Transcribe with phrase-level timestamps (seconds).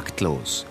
[0.00, 0.64] Taktlos.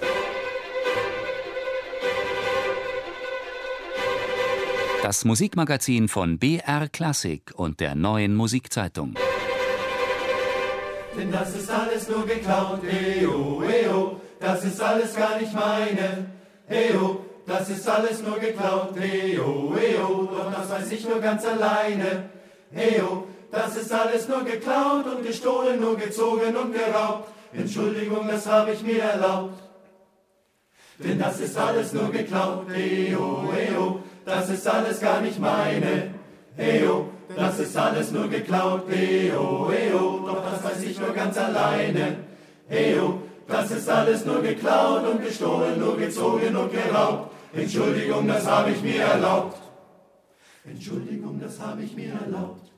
[5.04, 9.14] Das Musikmagazin von BR Klassik und der neuen Musikzeitung.
[11.16, 16.10] Denn das ist alles nur geklaut, eo, eo, das ist alles gar nicht meine,
[16.68, 22.30] eo, das ist alles nur geklaut, eo, eo, doch das weiß ich nur ganz alleine,
[22.74, 27.39] eo, das ist alles nur geklaut und gestohlen, nur gezogen und geraubt.
[27.54, 29.60] Entschuldigung, das habe ich mir erlaubt.
[31.00, 36.14] Denn das ist alles nur geklaut, eo, eo, das ist alles gar nicht meine,
[36.58, 42.18] eo, das ist alles nur geklaut, eo, eo, doch das weiß ich nur ganz alleine,
[42.70, 47.32] eo, das ist alles nur geklaut und gestohlen, nur gezogen und geraubt.
[47.54, 49.58] Entschuldigung, das habe ich mir erlaubt.
[50.66, 52.70] Entschuldigung, das habe ich mir erlaubt.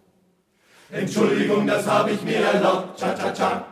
[0.92, 3.00] Entschuldigung, das habe ich mir erlaubt.
[3.00, 3.71] Cha, cha, cha.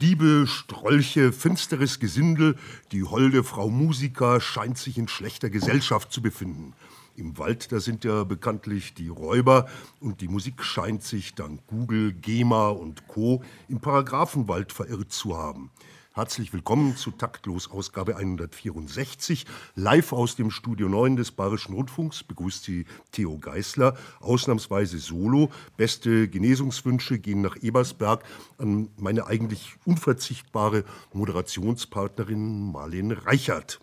[0.00, 2.56] Diebe, Strolche, finsteres Gesindel,
[2.90, 6.72] die holde Frau Musiker scheint sich in schlechter Gesellschaft zu befinden.
[7.16, 9.68] Im Wald, da sind ja bekanntlich die Räuber
[10.00, 13.42] und die Musik scheint sich dank Google, GEMA und Co.
[13.68, 15.70] im Paragraphenwald verirrt zu haben.
[16.12, 19.46] Herzlich willkommen zu Taktlos Ausgabe 164.
[19.76, 25.50] Live aus dem Studio 9 des Bayerischen Rundfunks begrüßt Sie Theo Geißler, ausnahmsweise solo.
[25.76, 28.24] Beste Genesungswünsche gehen nach Ebersberg
[28.58, 33.78] an meine eigentlich unverzichtbare Moderationspartnerin Marlene Reichert.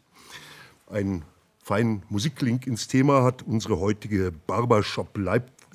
[0.87, 1.23] Ein
[1.63, 5.17] feinen Musiklink ins Thema hat unsere heutige Barbershop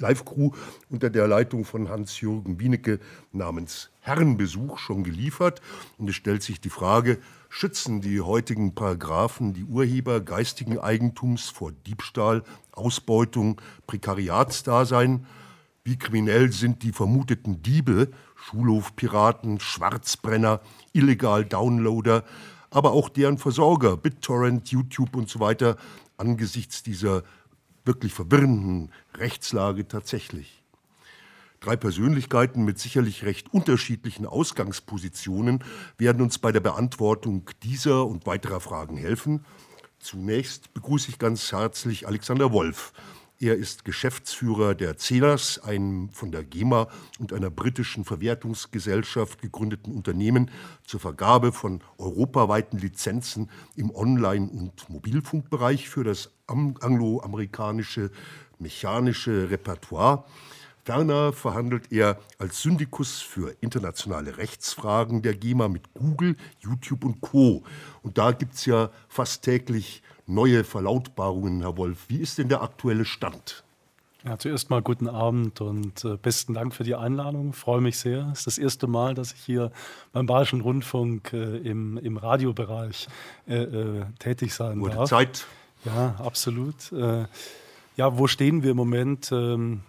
[0.02, 0.50] Live-Crew
[0.90, 3.00] unter der Leitung von Hans-Jürgen Wienecke
[3.32, 5.62] namens Herrenbesuch schon geliefert.
[5.96, 11.72] Und es stellt sich die Frage, schützen die heutigen Paragraphen die Urheber geistigen Eigentums vor
[11.72, 12.42] Diebstahl,
[12.72, 15.26] Ausbeutung, Prekariatsdasein?
[15.84, 20.60] Wie kriminell sind die vermuteten Diebe, Schulhofpiraten, Schwarzbrenner,
[20.92, 22.24] illegal Downloader,
[22.70, 25.76] aber auch deren Versorger, BitTorrent, YouTube und so weiter,
[26.16, 27.22] angesichts dieser
[27.84, 30.62] wirklich verwirrenden Rechtslage tatsächlich?
[31.60, 35.62] Drei Persönlichkeiten mit sicherlich recht unterschiedlichen Ausgangspositionen
[35.96, 39.44] werden uns bei der Beantwortung dieser und weiterer Fragen helfen.
[40.00, 42.92] Zunächst begrüße ich ganz herzlich Alexander Wolf.
[43.42, 46.86] Er ist Geschäftsführer der CELAS, einem von der GEMA
[47.18, 50.48] und einer britischen Verwertungsgesellschaft gegründeten Unternehmen
[50.86, 58.12] zur Vergabe von europaweiten Lizenzen im Online- und Mobilfunkbereich für das angloamerikanische
[58.60, 60.24] mechanische Repertoire.
[60.84, 67.64] Ferner verhandelt er als Syndikus für internationale Rechtsfragen der GEMA mit Google, YouTube und Co.
[68.02, 72.04] Und da gibt es ja fast täglich neue Verlautbarungen, Herr Wolf.
[72.08, 73.64] Wie ist denn der aktuelle Stand?
[74.24, 77.50] Ja, zuerst mal guten Abend und äh, besten Dank für die Einladung.
[77.50, 78.28] Ich freue mich sehr.
[78.32, 79.72] Es ist das erste Mal, dass ich hier
[80.12, 83.08] beim Bayerischen Rundfunk äh, im, im Radiobereich
[83.48, 85.10] äh, äh tätig sein Wurde darf.
[85.10, 85.46] Zeit.
[85.84, 86.92] Ja, absolut.
[86.92, 87.24] Äh,
[87.96, 89.32] ja, wo stehen wir im Moment?
[89.32, 89.80] Ähm,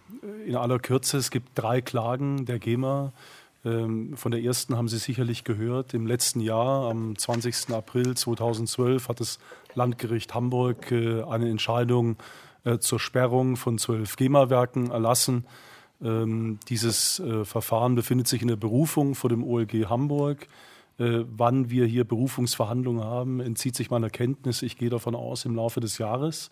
[0.46, 3.12] in aller Kürze, es gibt drei Klagen der GEMA.
[3.66, 5.94] Ähm, von der ersten haben Sie sicherlich gehört.
[5.94, 7.72] Im letzten Jahr, am 20.
[7.72, 9.40] April 2012, hat das
[9.76, 12.18] Landgericht Hamburg äh, eine Entscheidung
[12.64, 15.46] äh, zur Sperrung von zwölf GEMA-Werken erlassen.
[16.02, 20.48] Ähm, dieses äh, Verfahren befindet sich in der Berufung vor dem OLG Hamburg.
[21.00, 24.62] Wann wir hier Berufungsverhandlungen haben, entzieht sich meiner Kenntnis.
[24.62, 26.52] Ich gehe davon aus, im Laufe des Jahres.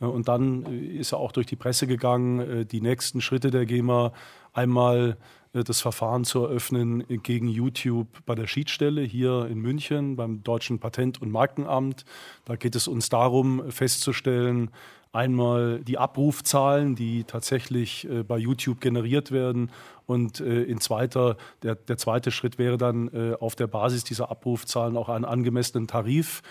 [0.00, 4.12] Und dann ist er auch durch die Presse gegangen, die nächsten Schritte der GEMA
[4.52, 5.16] einmal
[5.52, 11.20] das Verfahren zu eröffnen gegen YouTube bei der Schiedsstelle hier in München beim Deutschen Patent-
[11.20, 12.04] und Markenamt.
[12.44, 14.70] Da geht es uns darum, festzustellen,
[15.12, 19.72] einmal die Abrufzahlen, die tatsächlich bei YouTube generiert werden.
[20.06, 25.08] Und in zweiter, der, der zweite Schritt wäre dann auf der Basis dieser Abrufzahlen auch
[25.08, 26.42] einen angemessenen Tarif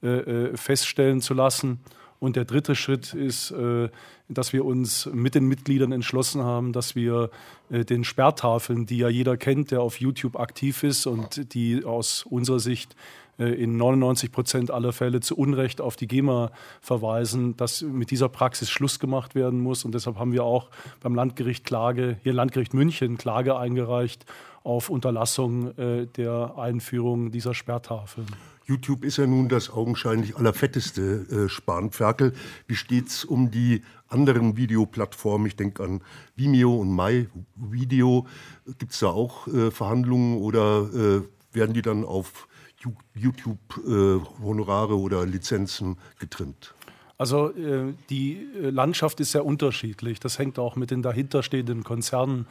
[0.00, 1.78] feststellen zu lassen.
[2.20, 3.88] Und der dritte Schritt ist, äh,
[4.28, 7.30] dass wir uns mit den Mitgliedern entschlossen haben, dass wir
[7.70, 12.24] äh, den Sperrtafeln, die ja jeder kennt, der auf YouTube aktiv ist und die aus
[12.28, 12.96] unserer Sicht
[13.38, 16.50] in 99 Prozent aller Fälle zu Unrecht auf die GEMA
[16.80, 19.84] verweisen, dass mit dieser Praxis Schluss gemacht werden muss.
[19.84, 20.70] Und deshalb haben wir auch
[21.00, 24.26] beim Landgericht Klage, hier Landgericht München Klage eingereicht
[24.64, 28.26] auf Unterlassung der Einführung dieser Sperrtafeln.
[28.68, 32.34] YouTube ist ja nun das augenscheinlich allerfetteste äh, Spanferkel.
[32.66, 35.46] Wie steht es um die anderen Videoplattformen?
[35.46, 36.02] Ich denke an
[36.36, 38.26] Vimeo und MyVideo.
[38.78, 41.22] Gibt es da auch äh, Verhandlungen oder äh,
[41.56, 42.46] werden die dann auf
[43.14, 44.42] YouTube äh,
[44.92, 46.74] oder Lizenzen getrimmt?
[47.20, 50.20] Also äh, die äh, Landschaft ist sehr unterschiedlich.
[50.20, 52.46] Das hängt auch mit den dahinterstehenden Konzernen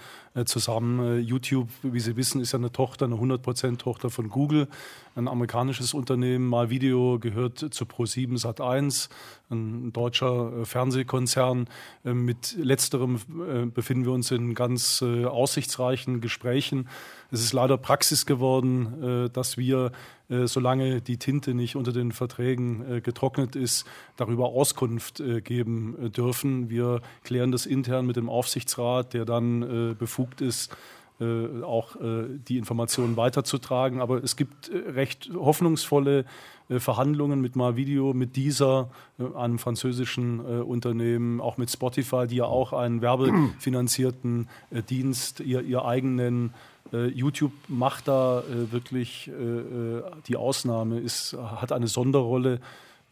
[0.45, 1.23] zusammen.
[1.23, 4.67] YouTube, wie Sie wissen, ist ja eine Tochter, eine 100% Tochter von Google,
[5.15, 6.47] ein amerikanisches Unternehmen.
[6.47, 9.09] Mal Video gehört zu Pro7 Sat1,
[9.49, 11.67] ein deutscher Fernsehkonzern.
[12.03, 16.87] Mit letzterem befinden wir uns in ganz aussichtsreichen Gesprächen.
[17.31, 19.91] Es ist leider Praxis geworden, dass wir
[20.29, 23.85] äh, solange die Tinte nicht unter den Verträgen äh, getrocknet ist,
[24.17, 26.69] darüber Auskunft äh, geben dürfen.
[26.69, 30.75] Wir klären das intern mit dem Aufsichtsrat, der dann befugt ist,
[31.19, 34.01] auch die Informationen weiterzutragen.
[34.01, 36.25] Aber es gibt recht hoffnungsvolle
[36.69, 38.91] Verhandlungen mit Marvideo, mit dieser,
[39.35, 44.47] einem französischen Unternehmen, auch mit Spotify, die ja auch einen werbefinanzierten
[44.89, 51.33] Dienst, ihr, ihr eigen nennen, äh, YouTube macht da äh, wirklich äh, die Ausnahme, ist,
[51.33, 52.59] hat eine Sonderrolle.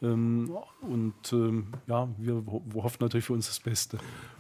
[0.01, 0.51] Ähm,
[0.81, 3.97] und ähm, ja, wir, wir hoffen natürlich für uns das Beste.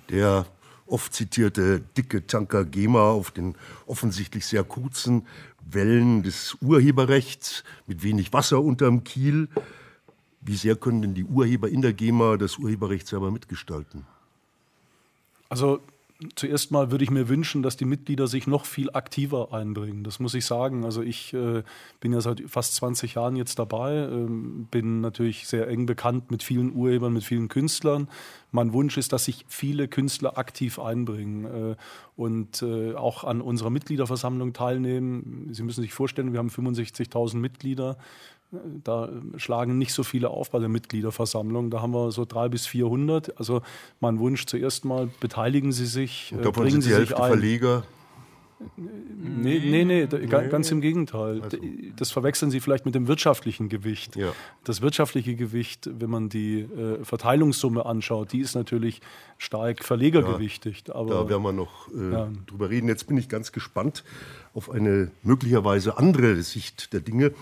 [0.09, 0.45] Der
[0.87, 3.55] oft zitierte dicke Tanker GEMA auf den
[3.85, 5.25] offensichtlich sehr kurzen
[5.65, 9.49] Wellen des Urheberrechts mit wenig Wasser unterm Kiel.
[10.41, 14.05] Wie sehr können denn die Urheber in der GEMA das Urheberrecht selber mitgestalten?
[15.49, 15.79] Also
[16.35, 20.05] Zuerst mal würde ich mir wünschen, dass die Mitglieder sich noch viel aktiver einbringen.
[20.05, 20.85] Das muss ich sagen.
[20.85, 21.61] Also ich äh,
[21.99, 24.25] bin ja seit fast 20 Jahren jetzt dabei, äh,
[24.71, 28.07] bin natürlich sehr eng bekannt mit vielen Urhebern, mit vielen Künstlern.
[28.51, 31.75] Mein Wunsch ist, dass sich viele Künstler aktiv einbringen äh,
[32.15, 35.49] und äh, auch an unserer Mitgliederversammlung teilnehmen.
[35.51, 37.97] Sie müssen sich vorstellen, wir haben 65.000 Mitglieder.
[38.83, 41.69] Da schlagen nicht so viele auf bei der Mitgliederversammlung.
[41.69, 43.37] Da haben wir so drei bis 400.
[43.37, 43.61] Also
[43.99, 47.23] mein Wunsch zuerst mal, beteiligen Sie sich, Und davon bringen sind Sie die Hälfte sich
[47.23, 47.29] ein.
[47.31, 47.83] Verleger.
[48.77, 51.41] Nee, nee, nee, nee, ganz im Gegenteil.
[51.41, 51.57] Also.
[51.97, 54.15] Das verwechseln Sie vielleicht mit dem wirtschaftlichen Gewicht.
[54.15, 54.31] Ja.
[54.63, 59.01] Das wirtschaftliche Gewicht, wenn man die äh, Verteilungssumme anschaut, die ist natürlich
[59.37, 60.87] stark verlegergewichtigt.
[60.87, 62.29] Ja, da werden wir noch äh, ja.
[62.47, 62.87] drüber reden.
[62.87, 64.05] Jetzt bin ich ganz gespannt
[64.53, 67.33] auf eine möglicherweise andere Sicht der Dinge.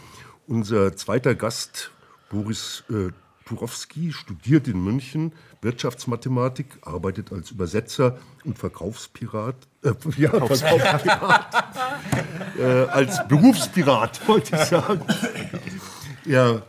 [0.47, 1.91] Unser zweiter Gast,
[2.29, 3.11] Boris äh,
[3.45, 9.55] Turowski, studiert in München Wirtschaftsmathematik, arbeitet als Übersetzer und Verkaufspirat.
[9.83, 11.65] Äh, ja, Verkaufspirat.
[12.59, 15.01] äh, als Berufspirat, wollte ich sagen.
[16.25, 16.63] Er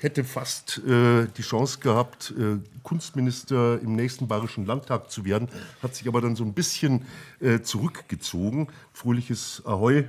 [0.00, 5.48] hätte fast äh, die Chance gehabt, äh, Kunstminister im nächsten Bayerischen Landtag zu werden,
[5.82, 7.06] hat sich aber dann so ein bisschen
[7.40, 8.68] äh, zurückgezogen.
[8.92, 10.08] Fröhliches Ahoi,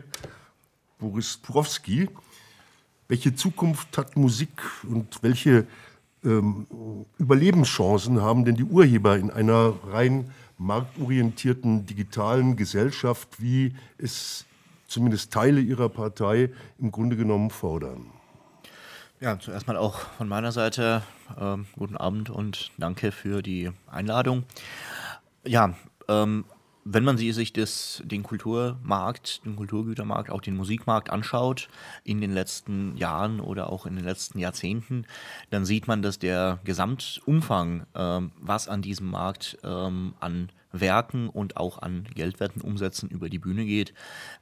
[0.98, 2.10] Boris Turowski.
[3.12, 5.68] Welche Zukunft hat Musik und welche
[6.24, 6.66] ähm,
[7.18, 14.46] Überlebenschancen haben denn die Urheber in einer rein marktorientierten digitalen Gesellschaft, wie es
[14.88, 18.06] zumindest Teile ihrer Partei im Grunde genommen fordern?
[19.20, 21.04] Ja, zuerst mal auch von meiner Seite
[21.38, 24.46] ähm, guten Abend und danke für die Einladung.
[25.46, 25.74] Ja,
[26.08, 26.46] ähm,
[26.84, 31.70] wenn man sich das, den Kulturmarkt, den Kulturgütermarkt, auch den Musikmarkt anschaut
[32.04, 35.06] in den letzten Jahren oder auch in den letzten Jahrzehnten,
[35.50, 41.58] dann sieht man, dass der Gesamtumfang, ähm, was an diesem Markt ähm, an Werken und
[41.58, 43.94] auch an Geldwerten Umsätzen über die Bühne geht,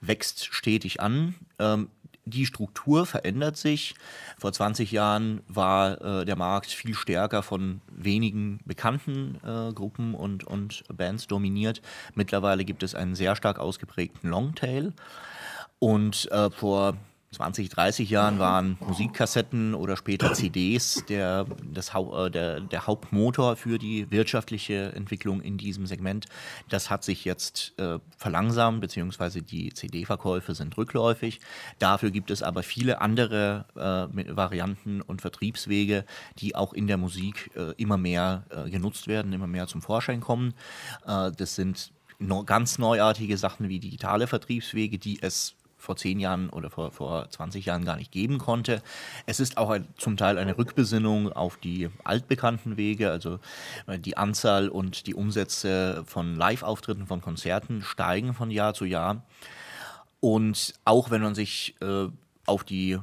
[0.01, 1.35] wächst stetig an.
[1.57, 1.89] Ähm,
[2.29, 3.95] die Struktur verändert sich.
[4.37, 10.43] Vor 20 Jahren war äh, der Markt viel stärker von wenigen bekannten äh, Gruppen und,
[10.43, 11.81] und Bands dominiert.
[12.15, 14.93] Mittlerweile gibt es einen sehr stark ausgeprägten Longtail.
[15.79, 16.95] Und äh, vor
[17.31, 23.77] 20, 30 Jahren waren Musikkassetten oder später CDs der, das, äh, der, der Hauptmotor für
[23.77, 26.25] die wirtschaftliche Entwicklung in diesem Segment.
[26.69, 31.39] Das hat sich jetzt äh, verlangsamt, beziehungsweise die CD-Verkäufe sind rückläufig.
[31.77, 36.05] Dafür gibt es aber viele andere äh, Varianten und Vertriebswege,
[36.39, 40.19] die auch in der Musik äh, immer mehr äh, genutzt werden, immer mehr zum Vorschein
[40.19, 40.55] kommen.
[41.05, 41.91] Äh, das sind
[42.45, 47.65] ganz neuartige Sachen wie digitale Vertriebswege, die es vor zehn Jahren oder vor, vor 20
[47.65, 48.83] Jahren gar nicht geben konnte.
[49.25, 53.39] Es ist auch ein, zum Teil eine Rückbesinnung auf die altbekannten Wege, also
[53.87, 59.23] äh, die Anzahl und die Umsätze von Live-Auftritten, von Konzerten steigen von Jahr zu Jahr.
[60.19, 62.07] Und auch wenn man sich äh,
[62.45, 62.99] auf die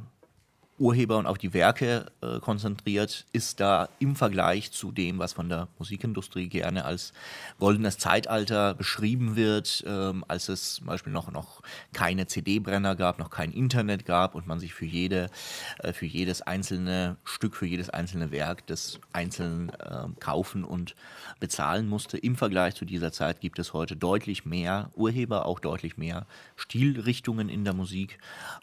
[0.79, 5.49] Urheber und auf die Werke äh, konzentriert, ist da im Vergleich zu dem, was von
[5.49, 7.13] der Musikindustrie gerne als
[7.59, 13.31] goldenes Zeitalter beschrieben wird, ähm, als es zum Beispiel noch, noch keine CD-Brenner gab, noch
[13.31, 15.31] kein Internet gab und man sich für, jede,
[15.79, 20.95] äh, für jedes einzelne Stück, für jedes einzelne Werk des Einzelnen äh, kaufen und
[21.41, 22.19] bezahlen musste.
[22.19, 27.49] Im Vergleich zu dieser Zeit gibt es heute deutlich mehr Urheber, auch deutlich mehr Stilrichtungen
[27.49, 28.19] in der Musik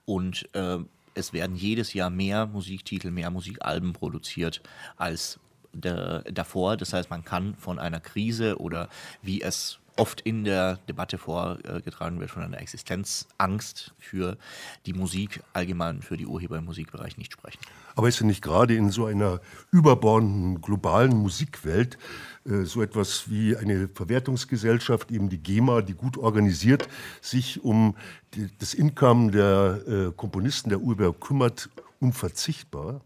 [0.06, 0.80] und äh,
[1.14, 4.62] es werden jedes Jahr mehr Musiktitel, mehr Musikalben produziert,
[4.98, 5.40] als
[5.74, 6.78] davor.
[6.78, 8.90] Das heißt, man kann von einer Krise oder
[9.22, 14.38] wie es oft in der Debatte vorgetragen wird, von einer Existenzangst für
[14.86, 17.60] die Musik, allgemein für die Urheber im Musikbereich nicht sprechen.
[17.96, 19.40] Aber ist ja nicht gerade in so einer
[19.72, 21.98] überbordenden globalen Musikwelt
[22.46, 26.88] äh, so etwas wie eine Verwertungsgesellschaft, eben die GEMA, die gut organisiert
[27.22, 27.96] sich um
[28.34, 31.70] die, das Income der äh, Komponisten der Urheber kümmert,
[32.00, 33.02] unverzichtbar?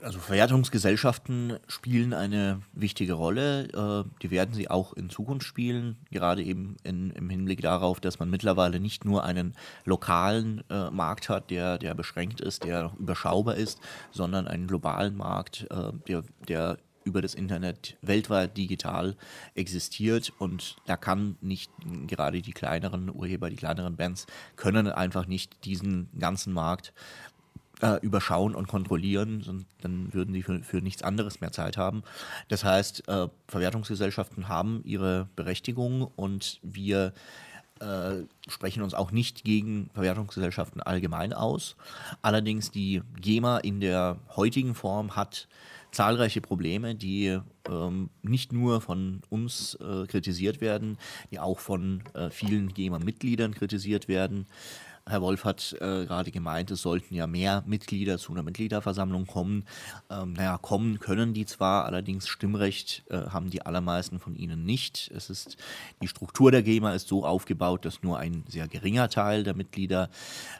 [0.00, 3.64] Also Verwertungsgesellschaften spielen eine wichtige Rolle.
[4.06, 8.20] Äh, die werden sie auch in Zukunft spielen, gerade eben in, im Hinblick darauf, dass
[8.20, 13.56] man mittlerweile nicht nur einen lokalen äh, Markt hat, der, der beschränkt ist, der überschaubar
[13.56, 13.80] ist,
[14.12, 16.78] sondern einen globalen Markt, äh, der, der
[17.08, 19.16] über das Internet weltweit digital
[19.54, 21.72] existiert und da kann nicht
[22.06, 24.26] gerade die kleineren Urheber, die kleineren Bands
[24.56, 26.92] können einfach nicht diesen ganzen Markt
[27.80, 32.02] äh, überschauen und kontrollieren, dann würden sie für, für nichts anderes mehr Zeit haben.
[32.48, 37.12] Das heißt, äh, Verwertungsgesellschaften haben ihre Berechtigung und wir
[37.80, 41.76] äh, sprechen uns auch nicht gegen Verwertungsgesellschaften allgemein aus.
[42.22, 45.48] Allerdings die GEMA in der heutigen Form hat
[45.92, 50.98] zahlreiche Probleme, die ähm, nicht nur von uns äh, kritisiert werden,
[51.30, 54.46] die auch von äh, vielen GEMA-Mitgliedern kritisiert werden.
[55.08, 59.64] Herr Wolf hat äh, gerade gemeint, es sollten ja mehr Mitglieder zu einer Mitgliederversammlung kommen.
[60.10, 65.10] Ähm, naja, kommen können die zwar, allerdings Stimmrecht äh, haben die allermeisten von ihnen nicht.
[65.14, 65.56] Es ist,
[66.02, 70.10] die Struktur der GEMA ist so aufgebaut, dass nur ein sehr geringer Teil der Mitglieder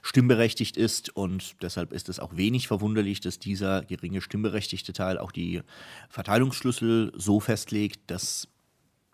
[0.02, 5.32] stimmberechtigt ist und deshalb ist es auch wenig verwunderlich, dass dieser geringe stimmberechtigte Teil auch
[5.32, 5.62] die
[6.08, 8.48] Verteilungsschlüssel so festlegt, dass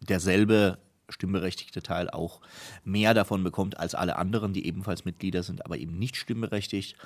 [0.01, 2.41] derselbe stimmberechtigte Teil auch
[2.85, 6.97] mehr davon bekommt als alle anderen, die ebenfalls Mitglieder sind, aber eben nicht stimmberechtigt.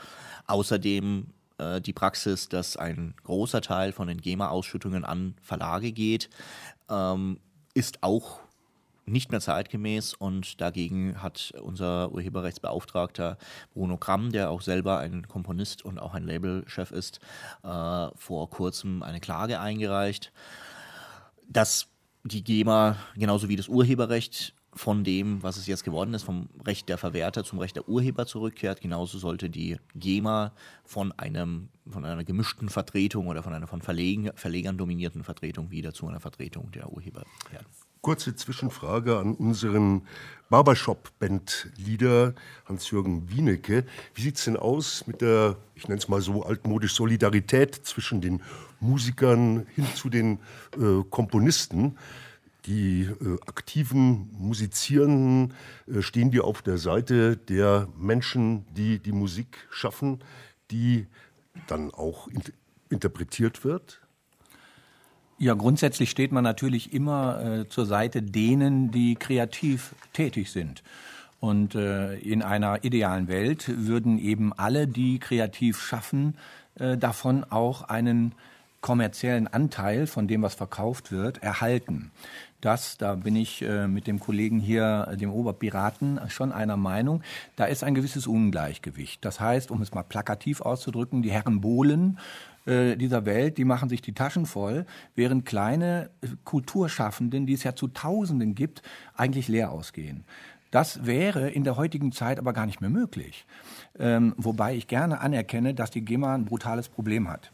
[0.46, 1.26] Außerdem
[1.58, 6.30] äh, die Praxis, dass ein großer Teil von den GEMA-Ausschüttungen an Verlage geht,
[6.88, 7.38] ähm,
[7.74, 8.40] ist auch
[9.08, 13.38] nicht mehr zeitgemäß und dagegen hat unser Urheberrechtsbeauftragter
[13.72, 17.20] Bruno Kramm, der auch selber ein Komponist und auch ein Labelchef ist,
[17.64, 20.32] äh, vor kurzem eine Klage eingereicht.
[21.48, 21.88] Das
[22.24, 26.88] die GEMA genauso wie das Urheberrecht von dem, was es jetzt geworden ist, vom Recht
[26.88, 28.80] der Verwerter zum Recht der Urheber zurückkehrt.
[28.80, 30.52] Genauso sollte die GEMA
[30.84, 35.94] von einem von einer gemischten Vertretung oder von einer von Verlegen, Verlegern dominierten Vertretung wieder
[35.94, 37.66] zu einer Vertretung der Urheber werden.
[38.00, 40.02] Kurze Zwischenfrage an unseren
[40.50, 42.34] Barbershop-Band-Leader
[42.66, 43.84] Hans-Jürgen Wienecke.
[44.14, 48.20] Wie sieht es denn aus mit der, ich nenne es mal so altmodisch, Solidarität zwischen
[48.20, 48.42] den
[48.80, 50.38] Musikern hin zu den
[50.76, 51.98] äh, Komponisten?
[52.66, 55.54] Die äh, aktiven Musizierenden,
[55.86, 60.22] äh, stehen die auf der Seite der Menschen, die die Musik schaffen,
[60.70, 61.06] die
[61.66, 62.42] dann auch in
[62.90, 64.00] interpretiert wird?
[65.40, 70.82] Ja, grundsätzlich steht man natürlich immer äh, zur Seite denen, die kreativ tätig sind.
[71.38, 76.36] Und äh, in einer idealen Welt würden eben alle, die kreativ schaffen,
[76.74, 78.32] äh, davon auch einen
[78.80, 82.10] kommerziellen Anteil von dem, was verkauft wird, erhalten.
[82.60, 87.22] Das, da bin ich äh, mit dem Kollegen hier, dem Oberpiraten, schon einer Meinung,
[87.54, 89.24] da ist ein gewisses Ungleichgewicht.
[89.24, 92.18] Das heißt, um es mal plakativ auszudrücken, die Herren Bohlen
[92.68, 94.84] äh, dieser Welt, die machen sich die Taschen voll,
[95.14, 98.82] während kleine äh, Kulturschaffenden, die es ja zu Tausenden gibt,
[99.14, 100.24] eigentlich leer ausgehen.
[100.70, 103.46] Das wäre in der heutigen Zeit aber gar nicht mehr möglich.
[103.98, 107.50] Ähm, wobei ich gerne anerkenne, dass die GEMA ein brutales Problem hat.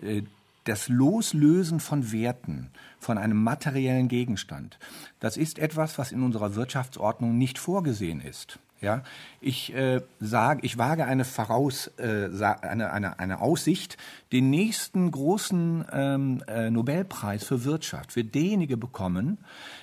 [0.00, 0.22] Äh,
[0.64, 4.78] das Loslösen von Werten, von einem materiellen Gegenstand,
[5.20, 8.58] das ist etwas, was in unserer Wirtschaftsordnung nicht vorgesehen ist.
[8.80, 9.02] Ja,
[9.40, 12.28] ich äh, sage, ich wage eine Voraus, äh,
[12.60, 13.96] eine, eine, eine Aussicht,
[14.34, 19.38] den nächsten großen ähm, äh, Nobelpreis für Wirtschaft wird derjenige bekommen,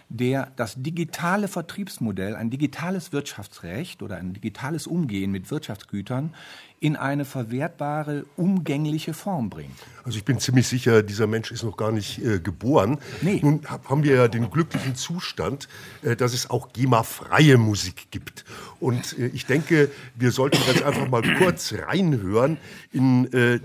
[0.09, 6.33] der das digitale Vertriebsmodell, ein digitales Wirtschaftsrecht oder ein digitales Umgehen mit Wirtschaftsgütern
[6.81, 9.77] in eine verwertbare, umgängliche Form bringt.
[10.03, 12.97] Also ich bin ziemlich sicher, dieser Mensch ist noch gar nicht äh, geboren.
[13.21, 13.39] Nee.
[13.41, 15.69] Nun haben wir ja den glücklichen Zustand,
[16.01, 18.45] äh, dass es auch GEMA-freie Musik gibt.
[18.79, 22.57] Und äh, ich denke, wir sollten ganz einfach mal kurz reinhören
[22.91, 23.59] in äh,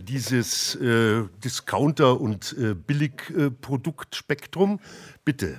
[0.76, 4.78] äh, Discounter- und äh, Billigproduktspektrum.
[5.24, 5.58] Bitte.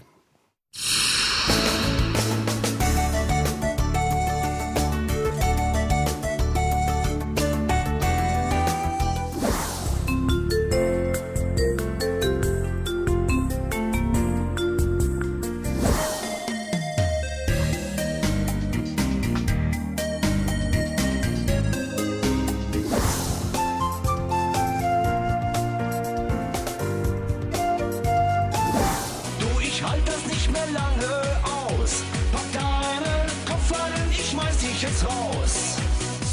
[30.73, 32.03] lange aus.
[32.31, 35.77] Pack deinen Kopf an, ich schmeiß dich jetzt raus.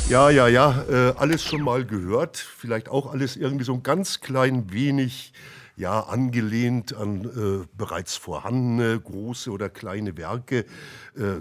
[0.09, 2.37] Ja, ja, ja, äh, alles schon mal gehört.
[2.37, 5.33] Vielleicht auch alles irgendwie so ein ganz klein wenig
[5.77, 10.67] ja, angelehnt an äh, bereits vorhandene große oder kleine Werke.
[11.17, 11.41] Äh,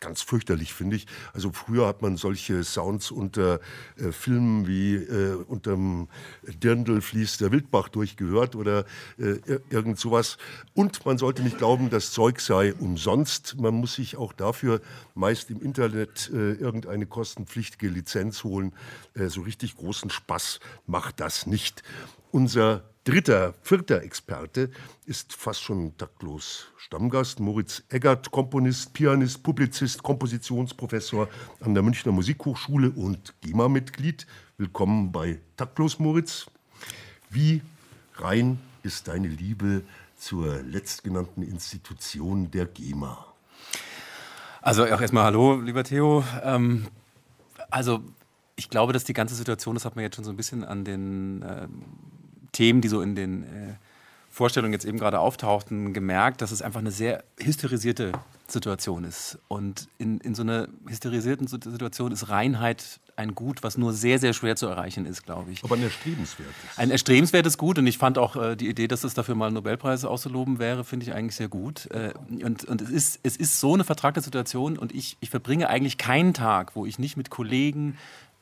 [0.00, 1.06] ganz fürchterlich, finde ich.
[1.32, 3.60] Also früher hat man solche Sounds unter
[3.96, 6.08] äh, Filmen wie äh, unterm
[6.42, 8.84] Dirndl fließt der Wildbach durchgehört oder
[9.18, 9.38] äh,
[9.70, 10.38] irgend sowas.
[10.74, 13.56] Und man sollte nicht glauben, das Zeug sei umsonst.
[13.60, 14.80] Man muss sich auch dafür
[15.14, 18.72] meist im Internet äh, irgendeine kostenpflichtige Lizenz holen.
[19.14, 21.82] Äh, so richtig großen Spaß macht das nicht.
[22.30, 24.70] Unser dritter, vierter Experte
[25.06, 27.40] ist fast schon taktlos Stammgast.
[27.40, 31.26] Moritz Eggert, Komponist, Pianist, Publizist, Kompositionsprofessor
[31.60, 34.26] an der Münchner Musikhochschule und GEMA-Mitglied.
[34.58, 36.50] Willkommen bei Taktlos, Moritz.
[37.30, 37.62] Wie
[38.16, 39.82] rein ist deine Liebe
[40.18, 43.24] zur letztgenannten Institution der GEMA?
[44.60, 46.22] Also auch erstmal Hallo, lieber Theo.
[46.42, 46.88] Ähm,
[47.70, 48.02] also
[48.58, 50.84] ich glaube, dass die ganze Situation, das hat man jetzt schon so ein bisschen an
[50.84, 51.82] den ähm,
[52.50, 53.74] Themen, die so in den äh,
[54.28, 58.12] Vorstellungen jetzt eben gerade auftauchten, gemerkt, dass es einfach eine sehr hysterisierte
[58.48, 59.38] Situation ist.
[59.46, 64.32] Und in, in so einer hysterisierten Situation ist Reinheit ein Gut, was nur sehr, sehr
[64.32, 65.64] schwer zu erreichen ist, glaube ich.
[65.64, 66.54] Aber ein erstrebenswertes.
[66.76, 67.78] Ein erstrebenswertes Gut.
[67.78, 70.84] Und ich fand auch äh, die Idee, dass es dafür mal einen Nobelpreis auszuloben wäre,
[70.84, 71.90] finde ich eigentlich sehr gut.
[71.90, 72.12] Äh,
[72.44, 75.98] und und es, ist, es ist so eine vertragte Situation und ich, ich verbringe eigentlich
[75.98, 77.98] keinen Tag, wo ich nicht mit Kollegen,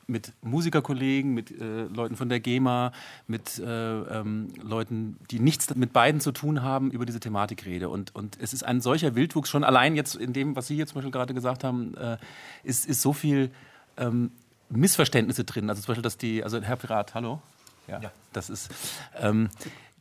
[0.07, 2.93] mit Musikerkollegen, mit äh, Leuten von der GEMA,
[3.27, 7.89] mit äh, ähm, Leuten, die nichts mit beiden zu tun haben, über diese Thematik rede.
[7.89, 10.91] Und, und es ist ein solcher Wildwuchs, schon allein jetzt in dem, was Sie jetzt
[10.91, 12.17] zum Beispiel gerade gesagt haben, äh,
[12.63, 13.51] ist, ist so viel
[13.97, 14.31] ähm,
[14.69, 15.69] Missverständnisse drin.
[15.69, 17.41] Also zum Beispiel, dass die, also Herr Pirat, hallo?
[17.87, 18.11] Ja, ja.
[18.33, 18.69] das ist.
[19.19, 19.49] Ähm,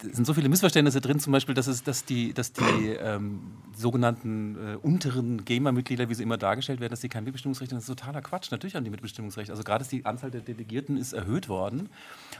[0.02, 3.40] sind so viele Missverständnisse drin, zum Beispiel, dass, es, dass die, dass die ähm,
[3.74, 7.78] sogenannten äh, unteren GEMA-Mitglieder, wie sie immer dargestellt werden, dass sie kein Mitbestimmungsrecht haben.
[7.78, 8.50] Das ist totaler Quatsch.
[8.50, 9.50] Natürlich haben die Mitbestimmungsrecht.
[9.50, 11.88] Also gerade ist die Anzahl der Delegierten ist erhöht worden.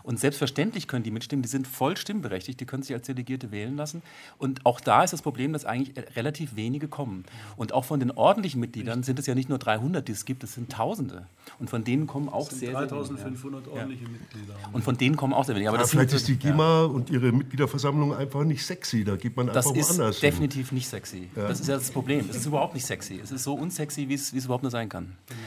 [0.02, 1.42] Und selbstverständlich können die mitstimmen.
[1.42, 2.60] Die sind voll stimmberechtigt.
[2.60, 4.02] Die können sich als Delegierte wählen lassen.
[4.36, 7.24] Und auch da ist das Problem, dass eigentlich relativ wenige kommen.
[7.56, 10.44] Und auch von den ordentlichen Mitgliedern sind es ja nicht nur 300, die es gibt,
[10.44, 11.26] es sind Tausende.
[11.58, 14.10] Und von denen kommen auch sehr, 3500 sehr ordentliche ja.
[14.10, 14.54] Mitglieder.
[14.72, 15.70] Und von denen kommen auch sehr wenige.
[15.70, 16.84] Aber, Aber vielleicht ist die GEMA ja.
[16.84, 19.04] und ihre Mitgliederversammlung einfach nicht sexy.
[19.04, 21.28] Da geht man das einfach woanders Das ist definitiv nicht sexy.
[21.34, 21.48] Ja.
[21.48, 22.26] Das ist ja das Problem.
[22.28, 23.20] Es ist überhaupt nicht sexy.
[23.22, 25.16] Es ist so unsexy, wie es, wie es überhaupt nur sein kann.
[25.28, 25.40] Genau.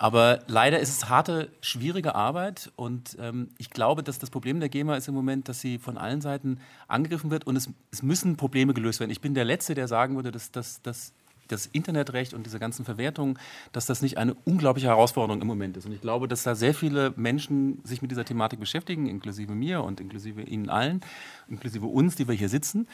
[0.00, 4.68] Aber leider ist es harte, schwierige Arbeit und ähm, ich glaube, dass das Problem der
[4.68, 8.36] GEMA ist im Moment, dass sie von allen Seiten angegriffen wird und es, es müssen
[8.36, 9.10] Probleme gelöst werden.
[9.10, 11.12] Ich bin der Letzte, der sagen würde, dass, dass, dass
[11.48, 13.38] das Internetrecht und diese ganzen Verwertungen,
[13.72, 15.86] dass das nicht eine unglaubliche Herausforderung im Moment ist.
[15.86, 19.82] Und ich glaube, dass da sehr viele Menschen sich mit dieser Thematik beschäftigen, inklusive mir
[19.82, 21.00] und inklusive Ihnen allen,
[21.48, 22.86] inklusive uns, die wir hier sitzen.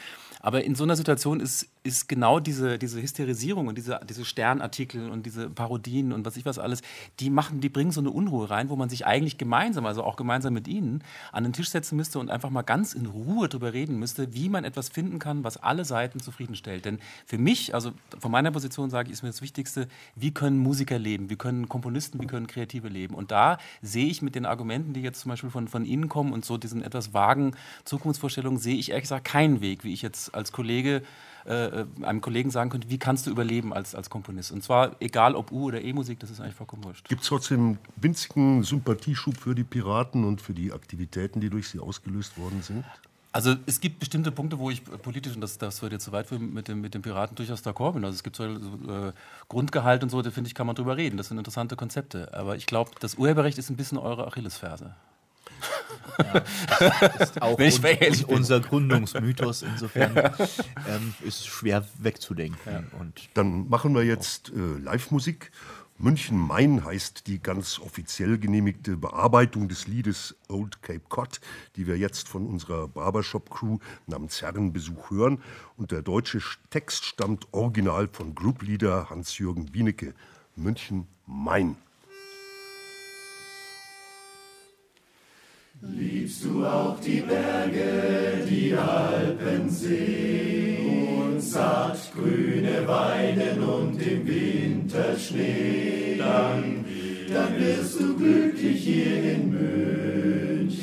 [0.45, 5.09] Aber in so einer Situation ist, ist genau diese, diese Hysterisierung und diese, diese Sternartikel
[5.09, 6.83] und diese Parodien und was ich was alles,
[7.19, 10.17] die machen, die bringen so eine Unruhe rein, wo man sich eigentlich gemeinsam, also auch
[10.17, 13.73] gemeinsam mit Ihnen, an den Tisch setzen müsste und einfach mal ganz in Ruhe darüber
[13.73, 16.85] reden müsste, wie man etwas finden kann, was alle Seiten zufriedenstellt.
[16.85, 20.59] Denn für mich, also von meiner Position sage ich, ist mir das Wichtigste, wie können
[20.59, 23.15] Musiker leben, wie können Komponisten, wie können Kreative leben.
[23.15, 26.33] Und da sehe ich mit den Argumenten, die jetzt zum Beispiel von, von Ihnen kommen
[26.33, 30.34] und so diesen etwas vagen Zukunftsvorstellungen, sehe ich ehrlich gesagt keinen Weg, wie ich jetzt
[30.35, 31.01] als Kollege
[31.45, 34.51] äh, einem Kollegen sagen könnte, wie kannst du überleben als, als Komponist.
[34.51, 37.07] Und zwar egal ob U- oder E-Musik, das ist eigentlich vollkommen wurscht.
[37.07, 41.79] Gibt es trotzdem winzigen Sympathieschub für die Piraten und für die Aktivitäten, die durch sie
[41.79, 42.83] ausgelöst worden sind?
[43.31, 46.27] Also es gibt bestimmte Punkte, wo ich politisch, und das, das wird jetzt zu weit
[46.27, 48.05] führen, mit, dem, mit den Piraten durchaus d'accord bin.
[48.05, 49.11] Also es gibt so, äh,
[49.49, 51.17] Grundgehalt und so, da finde ich, kann man drüber reden.
[51.17, 52.33] Das sind interessante Konzepte.
[52.33, 54.95] Aber ich glaube, das Urheberrecht ist ein bisschen eure Achillesferse.
[56.17, 56.43] Ja,
[57.17, 59.63] das ist auch un unser Gründungsmythos.
[59.63, 60.33] Insofern ja.
[60.87, 62.59] ähm, ist schwer wegzudenken.
[62.65, 62.83] Ja.
[62.99, 65.51] Und Dann machen wir jetzt äh, Live-Musik.
[65.97, 71.39] München Main heißt die ganz offiziell genehmigte Bearbeitung des Liedes Old Cape Cod,
[71.77, 75.41] die wir jetzt von unserer Barbershop-Crew namens Herrenbesuch hören.
[75.77, 80.13] Und der deutsche Text stammt original von Groupleader Hans-Jürgen Wienecke.
[80.57, 81.77] München Main.
[85.81, 96.15] Liebst du auch die Berge, die Alpensee und sattgrüne Weiden und im Winter Schnee?
[96.17, 96.85] Dann,
[97.31, 100.79] dann wirst du glücklich hier in München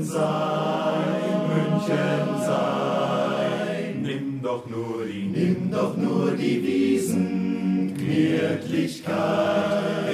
[0.00, 4.02] sein, München sein.
[4.02, 10.07] Nimm doch nur die, nimm doch nur die Wiesen, Wirklichkeit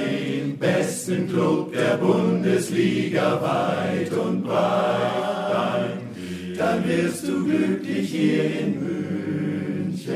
[1.05, 5.99] Spitzenclub der Bundesliga weit und breit.
[6.57, 10.13] Dann wirst du glücklich hier in München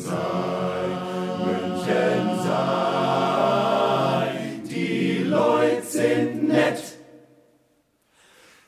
[0.00, 0.88] sein.
[1.44, 4.32] München sein.
[4.70, 6.82] Die Leute sind nett.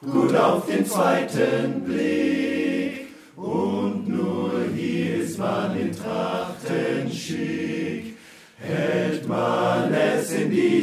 [0.03, 3.07] Gut auf den zweiten Blick.
[3.35, 8.15] Und nur hier ist man in Trachten schick.
[8.61, 10.18] Hält man es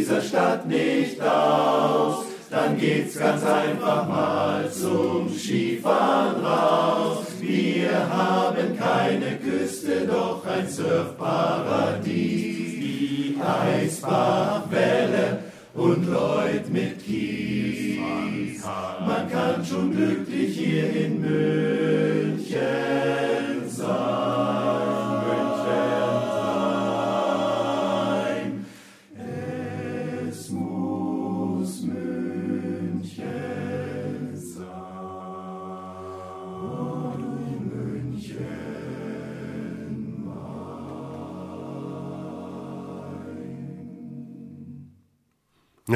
[0.06, 7.26] dieser Stadt nicht aus, dann geht's ganz einfach mal zum Skifahren raus.
[7.39, 12.06] Wir haben keine Küste, doch ein Surfparadies.
[12.06, 15.39] Die Eisbachwelle
[15.74, 16.35] und Leut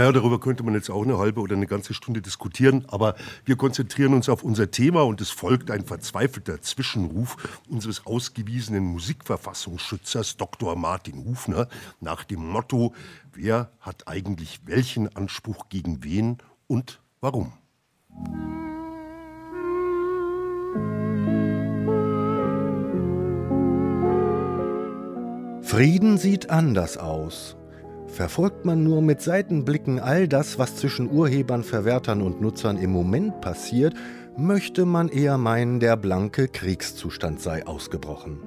[0.10, 3.14] Ja, darüber könnte man jetzt auch eine halbe oder eine ganze Stunde diskutieren, aber
[3.46, 7.38] wir konzentrieren uns auf unser Thema und es folgt ein verzweifelter Zwischenruf
[7.70, 10.76] unseres ausgewiesenen Musikverfassungsschützers Dr.
[10.76, 11.68] Martin Hufner
[12.00, 12.96] nach dem Motto,
[13.34, 17.54] wer hat eigentlich welchen Anspruch gegen wen und warum?
[25.62, 27.59] Frieden sieht anders aus.
[28.12, 33.40] Verfolgt man nur mit Seitenblicken all das, was zwischen Urhebern, Verwertern und Nutzern im Moment
[33.40, 33.94] passiert,
[34.36, 38.40] möchte man eher meinen, der blanke Kriegszustand sei ausgebrochen.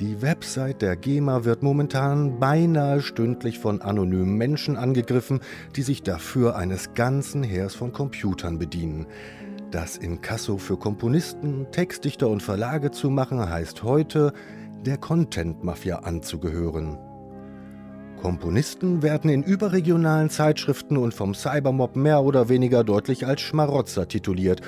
[0.00, 5.40] Die Website der GEMA wird momentan beinahe stündlich von anonymen Menschen angegriffen,
[5.74, 9.06] die sich dafür eines ganzen Heers von Computern bedienen.
[9.70, 14.34] Das Inkasso für Komponisten, Textdichter und Verlage zu machen, heißt heute,
[14.84, 16.98] der Content-Mafia anzugehören.
[18.26, 24.62] Komponisten werden in überregionalen Zeitschriften und vom Cybermob mehr oder weniger deutlich als Schmarotzer tituliert.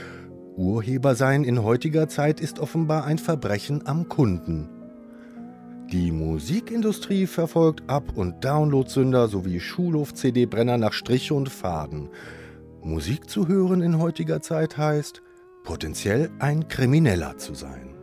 [0.56, 4.68] Urheber sein in heutiger Zeit ist offenbar ein Verbrechen am Kunden.
[5.90, 12.10] Die Musikindustrie verfolgt Up- und Downloadsünder sowie Schulhof-CD-Brenner nach Strich und Faden.
[12.84, 15.20] Musik zu hören in heutiger Zeit heißt,
[15.64, 17.97] potenziell ein Krimineller zu sein.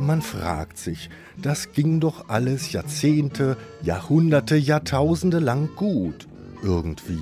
[0.00, 6.26] Man fragt sich, das ging doch alles Jahrzehnte, Jahrhunderte, Jahrtausende lang gut.
[6.62, 7.20] Irgendwie.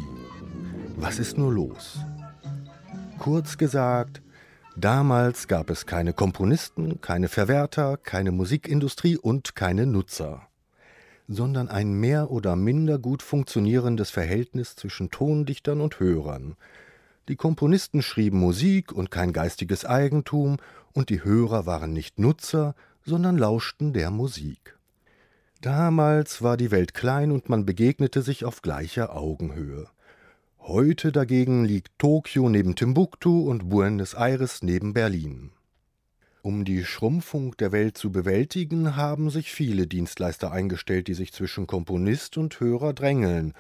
[0.97, 1.99] Was ist nur los?
[3.19, 4.23] Kurz gesagt,
[4.77, 10.43] damals gab es keine Komponisten, keine Verwerter, keine Musikindustrie und keine Nutzer,
[11.27, 16.55] sondern ein mehr oder minder gut funktionierendes Verhältnis zwischen Tondichtern und Hörern.
[17.29, 20.57] Die Komponisten schrieben Musik und kein geistiges Eigentum,
[20.93, 22.75] und die Hörer waren nicht Nutzer,
[23.05, 24.77] sondern lauschten der Musik.
[25.61, 29.89] Damals war die Welt klein und man begegnete sich auf gleicher Augenhöhe.
[30.61, 35.51] Heute dagegen liegt Tokio neben Timbuktu und Buenos Aires neben Berlin.
[36.43, 41.67] Um die Schrumpfung der Welt zu bewältigen, haben sich viele Dienstleister eingestellt, die sich zwischen
[41.67, 43.55] Komponist und Hörer drängeln,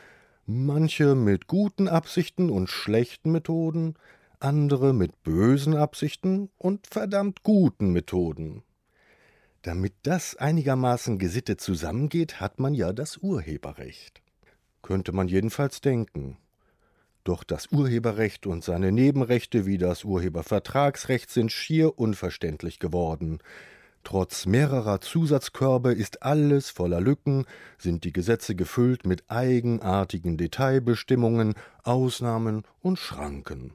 [0.46, 3.94] manche mit guten Absichten und schlechten Methoden,
[4.40, 8.62] andere mit bösen Absichten und verdammt guten Methoden.
[9.62, 14.22] Damit das einigermaßen gesittet zusammengeht, hat man ja das Urheberrecht.
[14.82, 16.38] Könnte man jedenfalls denken.
[17.24, 23.40] Doch das Urheberrecht und seine Nebenrechte wie das Urhebervertragsrecht sind schier unverständlich geworden.
[24.04, 27.44] Trotz mehrerer Zusatzkörbe ist alles voller Lücken,
[27.76, 33.74] sind die Gesetze gefüllt mit eigenartigen Detailbestimmungen, Ausnahmen und Schranken.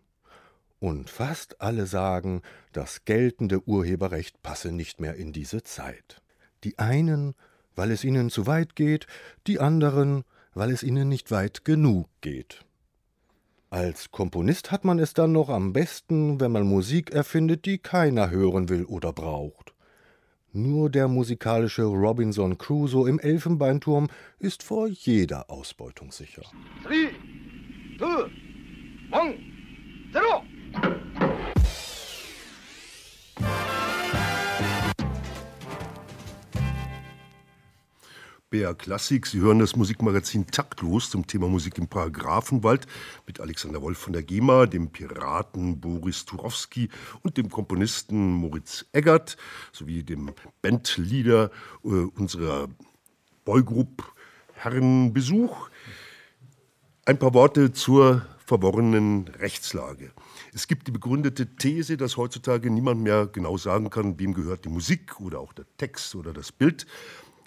[0.83, 2.41] Und fast alle sagen,
[2.73, 6.21] das geltende Urheberrecht passe nicht mehr in diese Zeit.
[6.65, 7.35] Die einen,
[7.73, 9.07] weil es ihnen zu weit geht,
[9.47, 12.65] die anderen, weil es ihnen nicht weit genug geht.
[13.69, 18.29] Als Komponist hat man es dann noch am besten, wenn man Musik erfindet, die keiner
[18.29, 19.73] hören will oder braucht.
[20.51, 26.43] Nur der musikalische Robinson Crusoe im Elfenbeinturm ist vor jeder Ausbeutung sicher.
[26.83, 27.07] Three,
[27.97, 28.25] two,
[29.13, 29.37] one,
[30.11, 30.43] zero.
[38.53, 39.25] BR Klassik.
[39.25, 42.85] Sie hören das Musikmagazin Taktlos zum Thema Musik im Paragraphenwald
[43.25, 46.89] mit Alexander Wolf von der GEMA, dem Piraten Boris Turowski
[47.23, 49.37] und dem Komponisten Moritz Eggert
[49.71, 51.49] sowie dem Bandleader
[51.83, 52.67] äh, unserer
[53.43, 54.13] Boygroup
[54.53, 55.71] Herrenbesuch.
[57.05, 60.11] Ein paar Worte zur verworrenen Rechtslage.
[60.53, 64.69] Es gibt die begründete These, dass heutzutage niemand mehr genau sagen kann, wem gehört die
[64.69, 66.85] Musik oder auch der Text oder das Bild.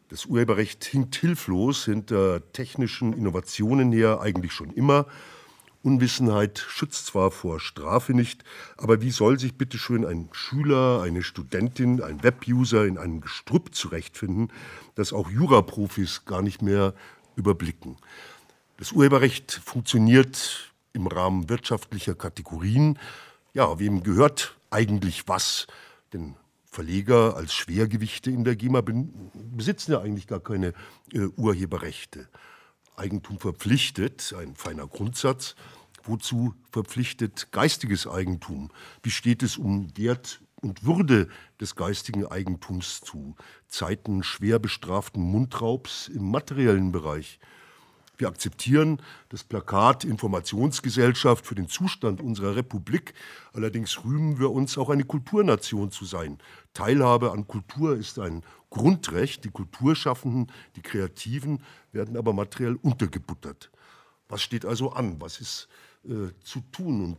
[0.08, 5.06] Das Urheberrecht hinkt hilflos hinter technischen Innovationen her eigentlich schon immer.
[5.82, 8.44] Unwissenheit schützt zwar vor Strafe nicht,
[8.76, 13.74] aber wie soll sich bitte schön ein Schüler, eine Studentin, ein Webuser in einem Gestrüpp
[13.74, 14.52] zurechtfinden,
[14.94, 16.94] das auch Juraprofis gar nicht mehr
[17.34, 17.96] überblicken?
[18.78, 22.98] Das Urheberrecht funktioniert im Rahmen wirtschaftlicher Kategorien.
[23.54, 25.66] Ja, wem gehört eigentlich was?
[26.12, 26.36] Denn
[26.76, 30.74] Verleger als Schwergewichte in der GEMA besitzen ja eigentlich gar keine
[31.10, 32.28] äh, Urheberrechte.
[32.96, 35.54] Eigentum verpflichtet, ein feiner Grundsatz.
[36.04, 38.70] Wozu verpflichtet geistiges Eigentum?
[39.02, 41.30] Wie steht es um Wert und Würde
[41.62, 43.36] des geistigen Eigentums zu
[43.68, 47.38] Zeiten schwer bestraften Mundraubs im materiellen Bereich?
[48.18, 53.14] Wir akzeptieren das Plakat Informationsgesellschaft für den Zustand unserer Republik.
[53.52, 56.38] Allerdings rühmen wir uns auch eine Kulturnation zu sein.
[56.72, 59.44] Teilhabe an Kultur ist ein Grundrecht.
[59.44, 63.70] Die Kulturschaffenden, die Kreativen werden aber materiell untergebuttert.
[64.28, 65.20] Was steht also an?
[65.20, 65.68] Was ist
[66.04, 67.04] äh, zu tun?
[67.04, 67.18] Und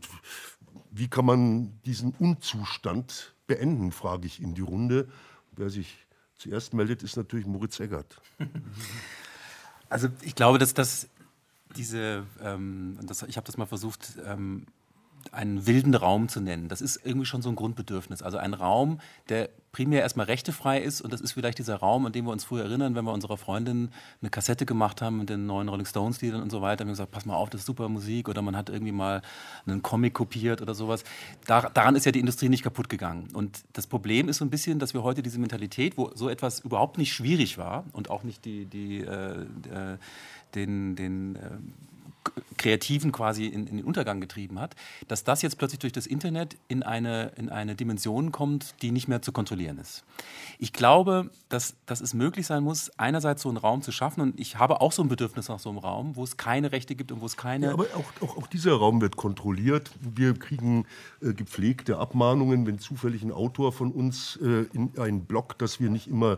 [0.91, 5.07] wie kann man diesen Unzustand beenden, frage ich in die Runde.
[5.53, 6.05] Wer sich
[6.36, 8.21] zuerst meldet, ist natürlich Moritz Eggert.
[9.89, 11.08] Also ich glaube, dass das
[11.76, 14.65] diese, ähm, das, ich habe das mal versucht, ähm,
[15.34, 16.68] einen wilden Raum zu nennen.
[16.70, 18.22] Das ist irgendwie schon so ein Grundbedürfnis.
[18.22, 22.12] Also ein Raum, der primär erstmal rechtefrei ist und das ist vielleicht dieser Raum, an
[22.12, 25.46] den wir uns früher erinnern, wenn wir unserer Freundin eine Kassette gemacht haben mit den
[25.46, 26.82] neuen Rolling Stones Liedern und so weiter.
[26.82, 29.22] Haben wir gesagt, pass mal auf, das ist super Musik oder man hat irgendwie mal
[29.68, 31.04] einen Comic kopiert oder sowas.
[31.46, 33.28] Dar daran ist ja die Industrie nicht kaputt gegangen.
[33.34, 36.62] Und das Problem ist so ein bisschen, dass wir heute diese Mentalität, wo so etwas
[36.62, 39.98] überhaupt nicht schwierig war und auch nicht die, die, äh, äh
[40.56, 41.40] den, den äh,
[42.58, 44.76] Kreativen quasi in, in, den Untergang getrieben hat,
[45.08, 49.08] dass das jetzt plötzlich durch das Internet in eine, in eine Dimension kommt, die nicht
[49.08, 50.04] mehr zu kontrollieren ist.
[50.60, 54.40] Ich glaube, dass, dass es möglich sein muss, einerseits so einen Raum zu schaffen und
[54.40, 57.12] ich habe auch so ein Bedürfnis nach so einem Raum, wo es keine Rechte gibt
[57.12, 57.68] und wo es keine...
[57.68, 59.92] Ja, aber auch, auch, auch, dieser Raum wird kontrolliert.
[60.00, 60.86] Wir kriegen
[61.22, 65.90] äh, gepflegte Abmahnungen, wenn zufällig ein Autor von uns äh, in einen Blog, das wir
[65.90, 66.38] nicht immer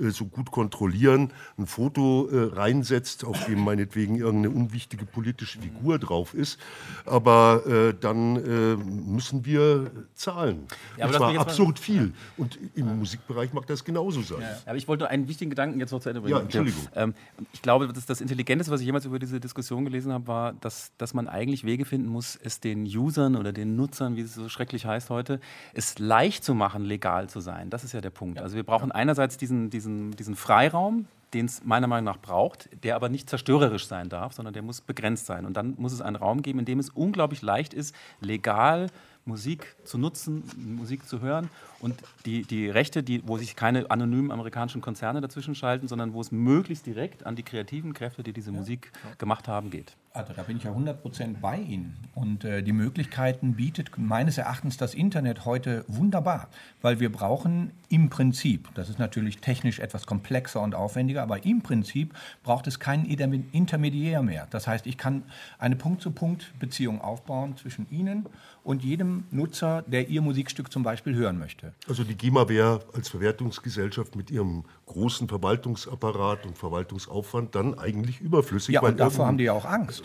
[0.00, 5.98] äh, so gut kontrollieren, ein Foto äh, reinsetzt, auf dem meinetwegen irgendeine unwichtige politische Figur
[5.98, 6.58] drauf ist.
[7.06, 10.66] Aber äh, dann äh, müssen wir zahlen.
[10.96, 12.12] Ja, und zwar absurd viel.
[12.36, 12.94] Und im ja.
[12.94, 14.40] Musikbereich mag das genauso sein.
[14.40, 16.36] Ja, aber ich wollte einen wichtigen Gedanken jetzt noch zu Ende bringen.
[16.36, 16.88] Ja, Entschuldigung.
[16.94, 17.14] Ähm,
[17.52, 20.92] ich glaube, dass das Intelligenteste, was ich jemals über diese Diskussion gelesen habe, war, dass,
[20.98, 24.48] dass man eigentlich Wege finden muss, es den Usern oder den Nutzern, wie es so
[24.48, 25.40] schrecklich heißt heute,
[25.74, 27.70] es leicht zu machen, legal zu sein.
[27.70, 28.38] Das ist ja der Punkt.
[28.38, 32.96] Also wir brauchen einerseits diesen, diesen, diesen Freiraum, den es meiner Meinung nach braucht, der
[32.96, 35.46] aber nicht zerstörerisch sein darf, sondern der muss begrenzt sein.
[35.46, 38.88] Und dann muss es einen Raum geben, in dem es unglaublich leicht ist, legal
[39.24, 44.30] Musik zu nutzen, Musik zu hören und die, die Rechte, die, wo sich keine anonymen
[44.30, 48.50] amerikanischen Konzerne dazwischen schalten, sondern wo es möglichst direkt an die kreativen Kräfte, die diese
[48.50, 48.58] ja.
[48.58, 49.96] Musik gemacht haben, geht.
[50.12, 51.96] Also da bin ich ja 100% bei Ihnen.
[52.16, 56.48] Und äh, die Möglichkeiten bietet meines Erachtens das Internet heute wunderbar,
[56.82, 61.62] weil wir brauchen im Prinzip, das ist natürlich technisch etwas komplexer und aufwendiger, aber im
[61.62, 64.48] Prinzip braucht es keinen Intermediär mehr.
[64.50, 65.22] Das heißt, ich kann
[65.58, 68.26] eine Punkt-zu-Punkt-Beziehung aufbauen zwischen Ihnen
[68.64, 71.72] und jedem Nutzer, der Ihr Musikstück zum Beispiel hören möchte.
[71.88, 78.74] Also die GEMA wäre als Verwertungsgesellschaft mit ihrem großen Verwaltungsapparat und Verwaltungsaufwand dann eigentlich überflüssig.
[78.74, 79.99] Ja, und davor haben die ja auch Angst.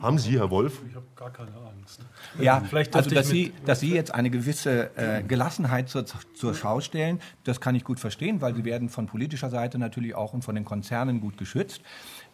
[0.00, 0.80] Haben Sie, Herr Wolf?
[0.88, 2.00] Ich habe gar keine Angst.
[2.38, 6.80] Ja, Vielleicht also dass Sie, dass Sie jetzt eine gewisse äh, Gelassenheit zur, zur Schau
[6.80, 10.42] stellen, das kann ich gut verstehen, weil Sie werden von politischer Seite natürlich auch und
[10.42, 11.82] von den Konzernen gut geschützt.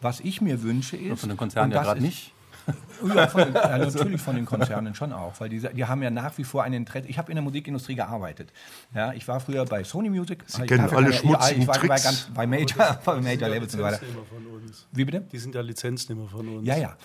[0.01, 1.11] Was ich mir wünsche ist...
[1.11, 2.33] Und von den Konzernen ja gerade nicht.
[3.15, 6.37] Ja, von, ja, natürlich von den Konzernen schon auch, weil die, die haben ja nach
[6.39, 7.09] wie vor ein Interesse.
[7.09, 8.53] Ich habe in der Musikindustrie gearbeitet.
[8.95, 10.43] Ja, ich war früher bei Sony Music.
[10.47, 12.29] Sie ich kennen alle schmutzigen ich war, Tricks.
[12.29, 14.01] Ich war bei Major, bei Major Labels und so weiter.
[14.93, 15.21] Wie bitte?
[15.21, 16.67] Die sind ja Lizenznehmer von uns.
[16.67, 16.97] Ja, ja.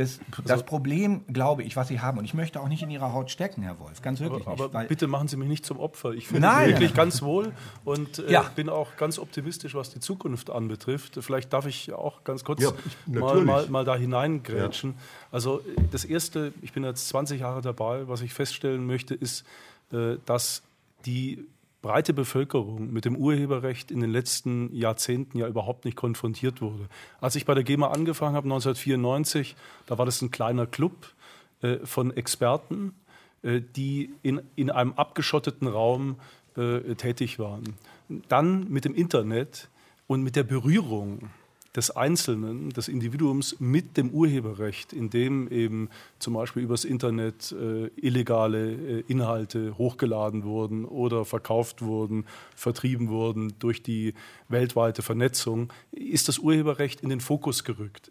[0.00, 3.12] Das, das, Problem, glaube ich, was Sie haben, und ich möchte auch nicht in Ihrer
[3.12, 4.74] Haut stecken, Herr Wolf, ganz wirklich aber, nicht.
[4.74, 6.12] Aber bitte machen Sie mich nicht zum Opfer.
[6.12, 7.52] Ich fühle mich wirklich ganz wohl
[7.84, 8.50] und äh, ja.
[8.56, 11.18] bin auch ganz optimistisch, was die Zukunft anbetrifft.
[11.20, 12.72] Vielleicht darf ich auch ganz kurz ja,
[13.04, 14.92] mal, mal, mal, da hineingrätschen.
[14.92, 14.96] Ja.
[15.32, 15.60] Also
[15.90, 19.44] das Erste, ich bin jetzt 20 Jahre dabei, was ich feststellen möchte, ist,
[19.92, 20.62] äh, dass
[21.04, 21.46] die
[21.82, 26.88] breite Bevölkerung mit dem Urheberrecht in den letzten Jahrzehnten ja überhaupt nicht konfrontiert wurde.
[27.20, 31.12] Als ich bei der GEMA angefangen habe, 1994, da war das ein kleiner Club
[31.62, 32.94] äh, von Experten,
[33.42, 36.16] äh, die in, in einem abgeschotteten Raum
[36.56, 37.76] äh, tätig waren.
[38.28, 39.68] Dann mit dem Internet
[40.06, 41.30] und mit der Berührung
[41.76, 47.86] des Einzelnen, des Individuums mit dem Urheberrecht, in dem eben zum Beispiel übers Internet äh,
[47.96, 54.14] illegale äh, Inhalte hochgeladen wurden oder verkauft wurden, vertrieben wurden durch die
[54.48, 58.10] weltweite Vernetzung, ist das Urheberrecht in den Fokus gerückt.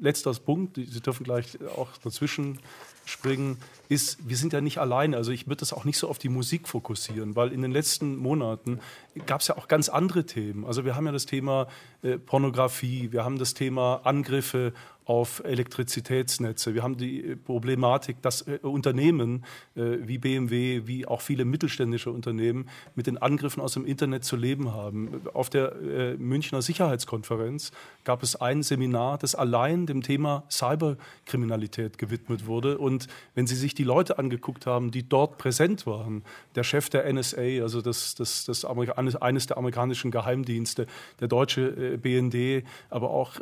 [0.00, 2.60] Letzter Punkt, Sie dürfen gleich auch dazwischen
[3.04, 3.58] springen,
[3.88, 5.16] ist, wir sind ja nicht alleine.
[5.16, 8.16] Also ich würde das auch nicht so auf die Musik fokussieren, weil in den letzten
[8.16, 8.80] Monaten
[9.26, 10.64] gab es ja auch ganz andere Themen.
[10.64, 11.68] Also wir haben ja das Thema
[12.02, 14.72] äh, Pornografie, wir haben das Thema Angriffe
[15.06, 16.74] auf Elektrizitätsnetze.
[16.74, 19.44] Wir haben die äh, Problematik, dass äh, Unternehmen
[19.76, 24.36] äh, wie BMW, wie auch viele mittelständische Unternehmen mit den Angriffen aus dem Internet zu
[24.36, 25.22] leben haben.
[25.34, 25.74] Auf der
[26.18, 27.72] Münchner Sicherheitskonferenz
[28.04, 32.78] gab es ein Seminar, das allein dem Thema Cyberkriminalität gewidmet wurde.
[32.78, 36.22] Und wenn Sie sich die Leute angeguckt haben, die dort präsent waren,
[36.54, 40.86] der Chef der NSA, also das, das, das eines der amerikanischen Geheimdienste,
[41.20, 43.34] der deutsche BND, aber auch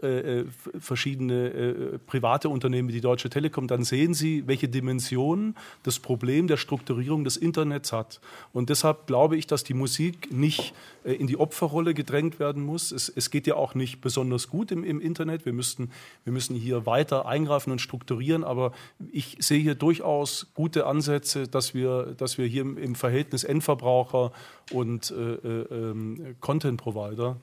[0.79, 6.47] verschiedene äh, private Unternehmen wie die Deutsche Telekom, dann sehen Sie, welche Dimension das Problem
[6.47, 8.21] der Strukturierung des Internets hat.
[8.53, 12.93] Und deshalb glaube ich, dass die Musik nicht äh, in die Opferrolle gedrängt werden muss.
[12.93, 15.45] Es, es geht ja auch nicht besonders gut im, im Internet.
[15.45, 15.91] Wir, müssten,
[16.25, 18.45] wir müssen hier weiter eingreifen und strukturieren.
[18.45, 18.73] Aber
[19.11, 24.33] ich sehe hier durchaus gute Ansätze, dass wir, dass wir hier im, im Verhältnis Endverbraucher
[24.73, 27.37] und äh, äh, ähm, Content Provider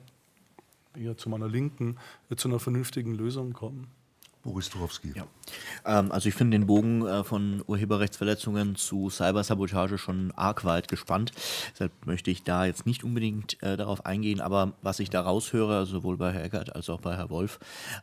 [0.96, 1.98] hier zu meiner Linken,
[2.36, 3.86] zu einer vernünftigen Lösung kommen.
[4.42, 5.12] Boris Turowski.
[5.14, 5.26] Ja.
[5.84, 11.32] Ähm, also ich finde den Bogen äh, von Urheberrechtsverletzungen zu Cybersabotage schon arg weit gespannt.
[11.72, 15.84] Deshalb möchte ich da jetzt nicht unbedingt äh, darauf eingehen, aber was ich da raushöre,
[15.84, 17.58] sowohl bei Herr Eckert als auch bei Herr Wolf,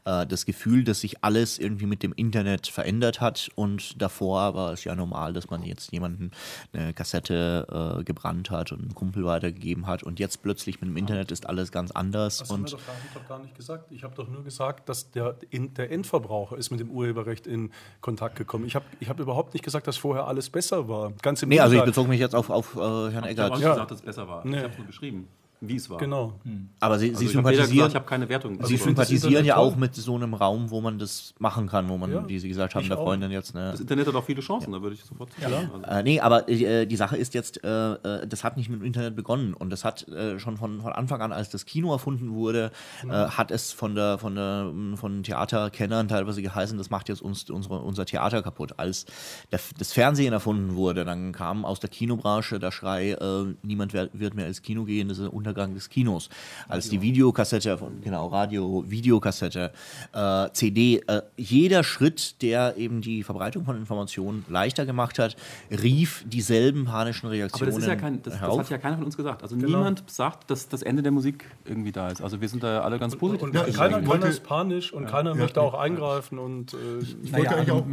[0.06, 4.74] äh, das Gefühl, dass sich alles irgendwie mit dem Internet verändert hat und davor war
[4.74, 6.32] es ja normal, dass man jetzt jemanden
[6.72, 10.98] eine Kassette äh, gebrannt hat und einen Kumpel weitergegeben hat und jetzt plötzlich mit dem
[10.98, 12.38] Internet ist alles ganz anders.
[12.38, 13.92] Das und haben wir doch, doch gar nicht gesagt.
[13.92, 17.72] Ich habe doch nur gesagt, dass der, der Endverbraucher Endverbraucher ist mit dem Urheberrecht in
[18.02, 18.66] Kontakt gekommen.
[18.66, 21.14] Ich habe ich hab überhaupt nicht gesagt, dass vorher alles besser war.
[21.22, 23.32] Ganz im nee, also ich bezog mich jetzt auf, auf äh, Herrn Eggert.
[23.32, 23.74] Ich habe auch nicht ja.
[23.74, 24.46] gesagt, dass es besser war.
[24.46, 24.58] Nee.
[24.58, 25.28] Ich habe es nur beschrieben
[25.62, 25.98] wie es war.
[25.98, 26.34] Genau.
[26.44, 26.70] Hm.
[26.80, 28.56] Aber Sie, also Sie ich sympathisieren, gesagt, ich habe keine Wertung.
[28.56, 31.98] Sie also sympathisieren ja auch mit so einem Raum, wo man das machen kann, wo
[31.98, 33.56] man, ja, wie Sie gesagt haben, der Freundin jetzt.
[33.56, 34.78] Ne das Internet hat auch viele Chancen, ja.
[34.78, 35.50] da würde ich sofort ja.
[35.50, 35.70] sagen.
[35.74, 35.86] Also.
[35.86, 38.86] Äh, nee, aber äh, die Sache ist jetzt, äh, äh, das hat nicht mit dem
[38.86, 42.34] Internet begonnen und das hat äh, schon von, von Anfang an, als das Kino erfunden
[42.34, 42.72] wurde,
[43.04, 43.12] mhm.
[43.12, 47.80] hat es von der von der von Theaterkennern teilweise geheißen, das macht jetzt uns unsere,
[47.80, 48.74] unser Theater kaputt.
[48.78, 49.06] Als
[49.52, 53.18] der, das Fernsehen erfunden wurde, dann kam aus der Kinobranche der Schrei,
[53.64, 56.30] niemand wird mehr ins Kino gehen, das ist der Untergang des Kinos
[56.68, 59.72] als die Videokassette, von, genau, Radio, Videokassette,
[60.14, 61.02] äh, CD.
[61.08, 65.38] Äh, jeder Schritt, der eben die Verbreitung von Informationen leichter gemacht hat,
[65.72, 67.72] rief dieselben panischen Reaktionen.
[67.72, 69.42] Aber das, ist ja kein, das, das hat ja keiner von uns gesagt.
[69.42, 69.78] Also genau.
[69.78, 72.22] niemand sagt, dass das Ende der Musik irgendwie da ist.
[72.22, 73.44] Also wir sind da alle ganz positiv.
[73.44, 75.10] Und, und keiner, keiner ist panisch und ja.
[75.10, 75.38] keiner ja.
[75.38, 76.40] möchte auch eingreifen.
[76.40, 76.78] Und, äh,
[77.24, 77.86] ich wollte ja, auch,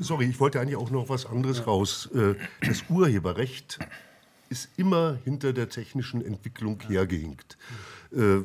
[0.00, 2.08] sorry, ich wollte eigentlich auch noch was anderes raus.
[2.14, 2.34] Äh,
[2.66, 3.78] das Urheberrecht
[4.48, 7.56] ist immer hinter der technischen Entwicklung hergehinkt.
[8.12, 8.42] Äh,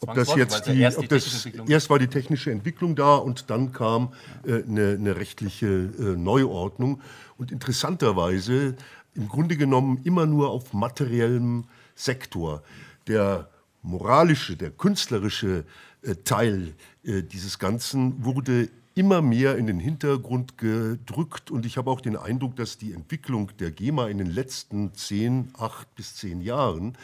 [0.00, 3.72] ob das jetzt die, erst, ob das, erst war die technische Entwicklung da und dann
[3.72, 4.12] kam
[4.44, 7.00] äh, eine, eine, rechtliche äh, Neuordnung.
[7.38, 8.76] Und interessanterweise
[9.14, 12.62] im Grunde genommen immer nur auf materiellem Sektor.
[13.06, 13.48] Der
[13.82, 15.64] moralische, der künstlerische
[16.02, 21.50] äh, Teil äh, dieses Ganzen wurde immer mehr in den Hintergrund gedrückt.
[21.50, 25.50] Und ich habe auch den Eindruck, dass die Entwicklung der GEMA in den letzten zehn,
[25.58, 26.96] acht bis zehn Jahren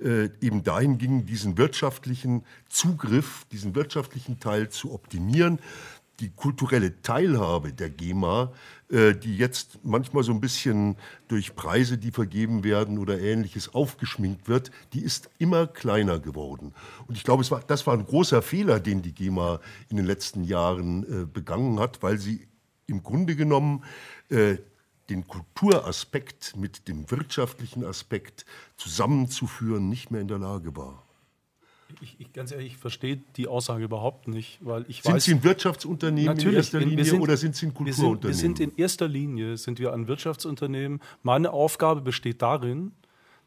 [0.00, 5.58] äh, eben dahin ging, diesen wirtschaftlichen Zugriff, diesen wirtschaftlichen Teil zu optimieren
[6.20, 8.52] die kulturelle Teilhabe der GEMA,
[8.90, 10.96] äh, die jetzt manchmal so ein bisschen
[11.28, 16.74] durch Preise, die vergeben werden oder ähnliches aufgeschminkt wird, die ist immer kleiner geworden.
[17.06, 20.44] Und ich glaube, war, das war ein großer Fehler, den die GEMA in den letzten
[20.44, 22.46] Jahren äh, begangen hat, weil sie
[22.86, 23.84] im Grunde genommen
[24.28, 24.56] äh,
[25.08, 28.44] den Kulturaspekt mit dem wirtschaftlichen Aspekt
[28.76, 31.01] zusammenzuführen nicht mehr in der Lage war
[32.02, 35.32] ich, ich, ganz ehrlich, ich verstehe die Aussage überhaupt nicht, weil ich sind weiß, Sie
[35.32, 38.22] ein Wirtschaftsunternehmen in erster Linie sind, oder sind Sie ein Kulturunternehmen?
[38.22, 41.00] Wir sind, wir sind in erster Linie sind wir ein Wirtschaftsunternehmen.
[41.22, 42.92] Meine Aufgabe besteht darin,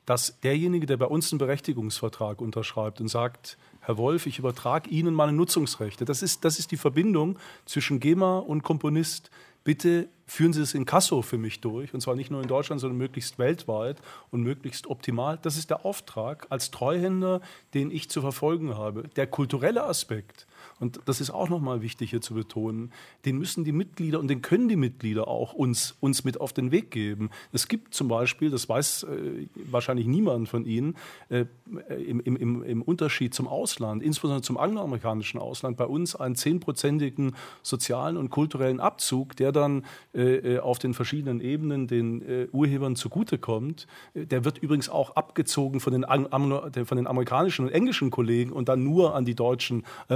[0.06, 5.14] dass derjenige, der bei uns einen Berechtigungsvertrag unterschreibt und sagt, Herr Wolf, ich übertrage Ihnen
[5.14, 6.06] meine Nutzungsrechte.
[6.06, 9.32] Das ist, das ist die Verbindung zwischen GEMA und Komponist
[9.64, 12.82] bitte führen Sie das in Kasso für mich durch, und zwar nicht nur in Deutschland,
[12.82, 14.02] sondern möglichst weltweit
[14.32, 15.38] und möglichst optimal.
[15.42, 17.42] Das ist der Auftrag als Treuhänder,
[17.74, 19.04] den ich zu verfolgen habe.
[19.16, 20.48] Der kulturelle Aspekt
[20.80, 22.92] und das ist auch nochmal wichtig hier zu betonen,
[23.24, 26.72] den müssen die Mitglieder und den können die Mitglieder auch uns, uns mit auf den
[26.72, 27.30] Weg geben.
[27.54, 30.96] Es gibt zum Beispiel, das weiß äh, wahrscheinlich niemand von Ihnen,
[31.30, 31.46] äh,
[31.90, 38.18] im, im, im Unterschied zum Ausland, insbesondere zum angloamerikanischen Ausland, bei uns einen zehnprozentigen sozialen
[38.18, 43.88] und kulturellen Abzug, der dann äh, äh auf den verschiedenen Ebenen den äh, Urhebern zugutekommt.
[44.14, 48.84] Der wird übrigens auch abgezogen von den, von den amerikanischen und englischen Kollegen und dann
[48.84, 50.16] nur an die Deutschen äh,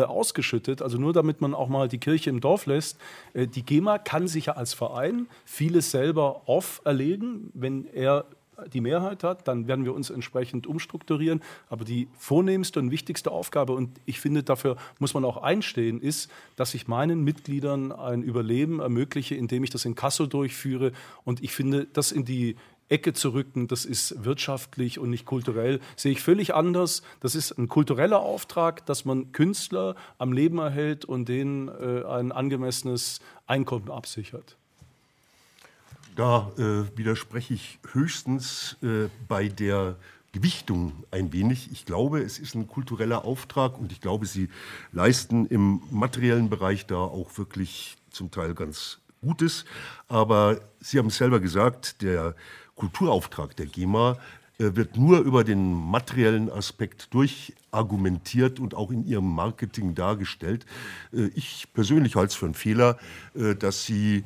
[0.49, 0.81] ausgeschüttet.
[0.81, 2.97] Also nur damit man auch mal die Kirche im Dorf lässt.
[3.33, 8.25] Äh, die GEMA kann sich ja als Verein vieles selber auferlegen, wenn er
[8.73, 11.41] die Mehrheit hat, dann werden wir uns entsprechend umstrukturieren.
[11.69, 16.29] Aber die vornehmste und wichtigste Aufgabe, und ich finde, dafür muss man auch einstehen, ist,
[16.57, 20.91] dass ich meinen Mitgliedern ein Überleben ermögliche, indem ich das in Kasso durchführe.
[21.23, 22.57] Und ich finde, das in die
[22.89, 27.03] Ecke zu rücken, das ist wirtschaftlich und nicht kulturell, sehe ich völlig anders.
[27.19, 32.31] Das ist ein kultureller Auftrag, dass man Künstler am Leben erhält und denen äh, ein
[32.31, 34.57] angemessenes Einkommen absichert.
[36.15, 39.95] Da äh, widerspreche ich höchstens äh, bei der
[40.31, 41.69] Gewichtung ein wenig.
[41.71, 44.49] Ich glaube, es ist ein kultureller Auftrag und ich glaube, Sie
[44.91, 49.65] leisten im materiellen Bereich da auch wirklich zum Teil ganz Gutes.
[50.07, 52.35] Aber Sie haben es selber gesagt, der
[52.79, 54.17] Kulturauftrag der GEMA
[54.57, 60.65] äh, wird nur über den materiellen Aspekt durchargumentiert und auch in ihrem Marketing dargestellt.
[61.13, 62.97] Äh, ich persönlich halte es für einen Fehler,
[63.35, 64.23] äh, dass Sie,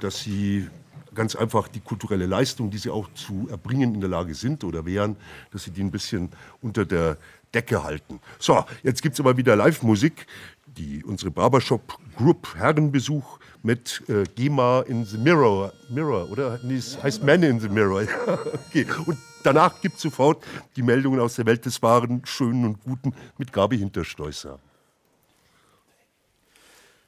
[0.00, 0.66] dass Sie
[1.14, 4.86] ganz einfach die kulturelle Leistung, die sie auch zu erbringen in der Lage sind oder
[4.86, 5.16] wären,
[5.50, 6.30] dass sie die ein bisschen
[6.62, 7.18] unter der
[7.52, 8.20] Decke halten.
[8.38, 10.26] So, jetzt gibt es aber wieder Live-Musik.
[10.66, 15.72] Die, unsere Barbershop Group Herrenbesuch mit äh, GEMA in the Mirror.
[15.90, 16.60] Mirror, oder?
[16.62, 18.02] Nee, es heißt Man in the Mirror.
[18.68, 18.86] okay.
[19.04, 20.42] Und danach gibt es sofort
[20.76, 24.58] die Meldungen aus der Welt des Wahren, Schönen und Guten mit Gabi Hinterstoßer.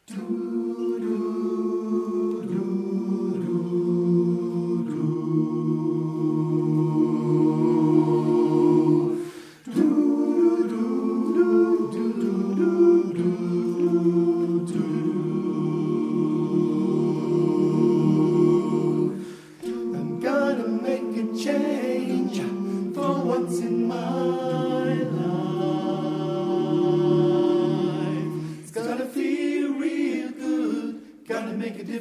[0.09, 1.78] Du.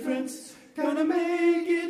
[0.07, 0.55] difference.
[0.75, 1.86] Gonna make it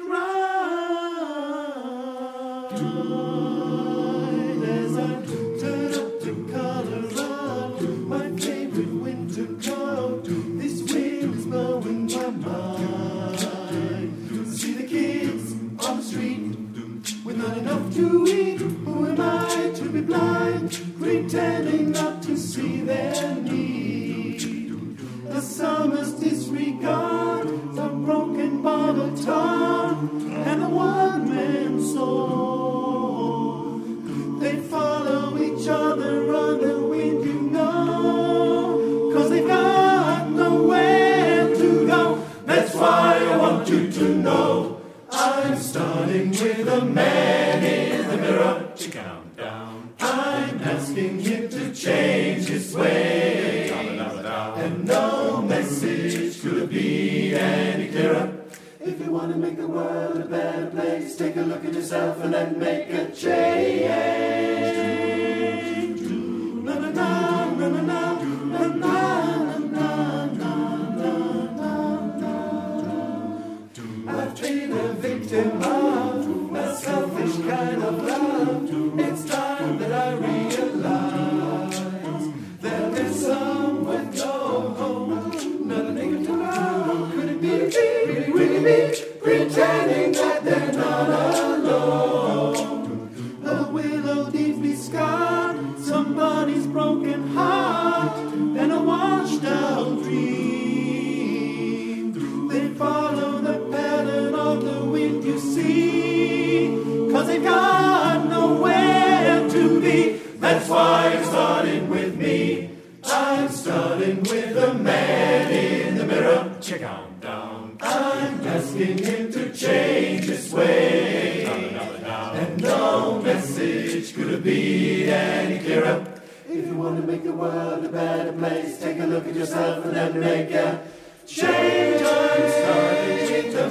[110.98, 112.72] I'm starting with me.
[113.04, 116.58] I'm starting with the man in the mirror.
[116.60, 117.78] Check out down.
[117.82, 121.46] I'm asking him to change his way.
[121.46, 126.04] And no message could have been any clearer.
[126.50, 129.86] If you want to make the world a better place, take a look at yourself
[129.86, 130.82] and then make a
[131.28, 132.02] change.
[132.02, 133.68] I'm starting with the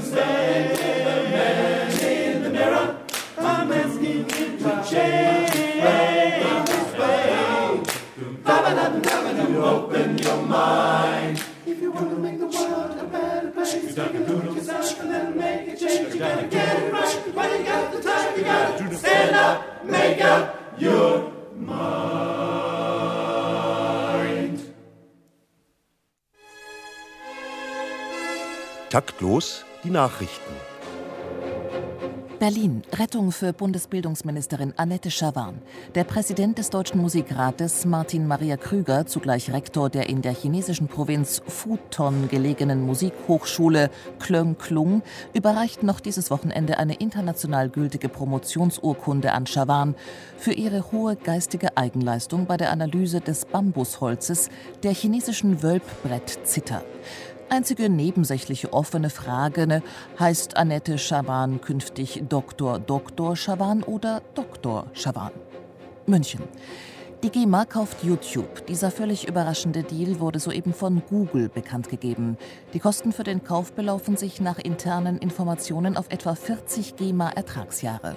[1.34, 2.98] man in the mirror.
[3.36, 5.55] I'm asking him to change.
[8.66, 11.40] Open your mind.
[11.64, 14.54] If you want to make the world a better place, you take a look at
[14.56, 16.14] yourself and then make a change.
[16.14, 18.36] You gotta get it right when you got the time.
[18.36, 22.16] You gotta stand up, make up your mind.
[28.90, 30.65] Taktlos die Nachrichten.
[32.38, 32.82] Berlin.
[32.92, 35.58] Rettung für Bundesbildungsministerin Annette Schawan.
[35.94, 41.40] Der Präsident des Deutschen Musikrates, Martin Maria Krüger, zugleich Rektor der in der chinesischen Provinz
[41.46, 49.94] Futon gelegenen Musikhochschule Klöng Klung, überreicht noch dieses Wochenende eine international gültige Promotionsurkunde an Schawan
[50.36, 54.50] für ihre hohe geistige Eigenleistung bei der Analyse des Bambusholzes
[54.82, 56.82] der chinesischen Wölbbrettzither.
[57.48, 59.82] Einzige nebensächliche offene Frage, ne,
[60.18, 62.80] heißt Annette Schawan künftig Dr.
[62.80, 63.36] Dr.
[63.36, 64.86] Schawan oder Dr.
[64.92, 65.30] Schawan?
[66.06, 66.42] München.
[67.22, 68.66] Die GEMA kauft YouTube.
[68.66, 72.36] Dieser völlig überraschende Deal wurde soeben von Google bekannt gegeben.
[72.74, 78.16] Die Kosten für den Kauf belaufen sich nach internen Informationen auf etwa 40 GEMA-Ertragsjahre.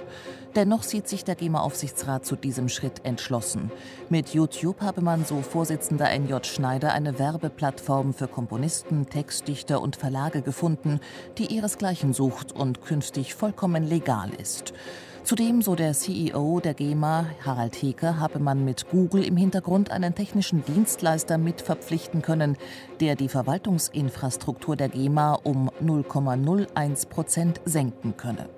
[0.56, 3.72] Dennoch sieht sich der GEMA-Aufsichtsrat zu diesem Schritt entschlossen.
[4.10, 10.42] Mit YouTube habe man, so Vorsitzender NJ Schneider, eine Werbeplattform für Komponisten, Textdichter und Verlage
[10.42, 11.02] gefunden,
[11.38, 14.74] die ihresgleichen sucht und künftig vollkommen legal ist.
[15.24, 20.16] Zudem, so der CEO der GEMA, Harald Heker, habe man mit Google im Hintergrund einen
[20.16, 22.58] technischen Dienstleister mit verpflichten können,
[23.00, 28.50] der die Verwaltungsinfrastruktur der GEMA um 0,01 Prozent senken könne.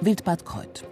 [0.00, 0.84] Wildbad Kreuth.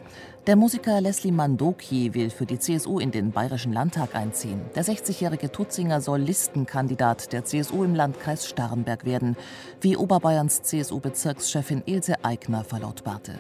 [0.49, 4.61] Der Musiker Leslie Mandoki will für die CSU in den Bayerischen Landtag einziehen.
[4.75, 9.37] Der 60-jährige Tutzinger soll Listenkandidat der CSU im Landkreis Starnberg werden,
[9.81, 13.39] wie Oberbayerns CSU-Bezirkschefin Ilse Aigner verlautbarte.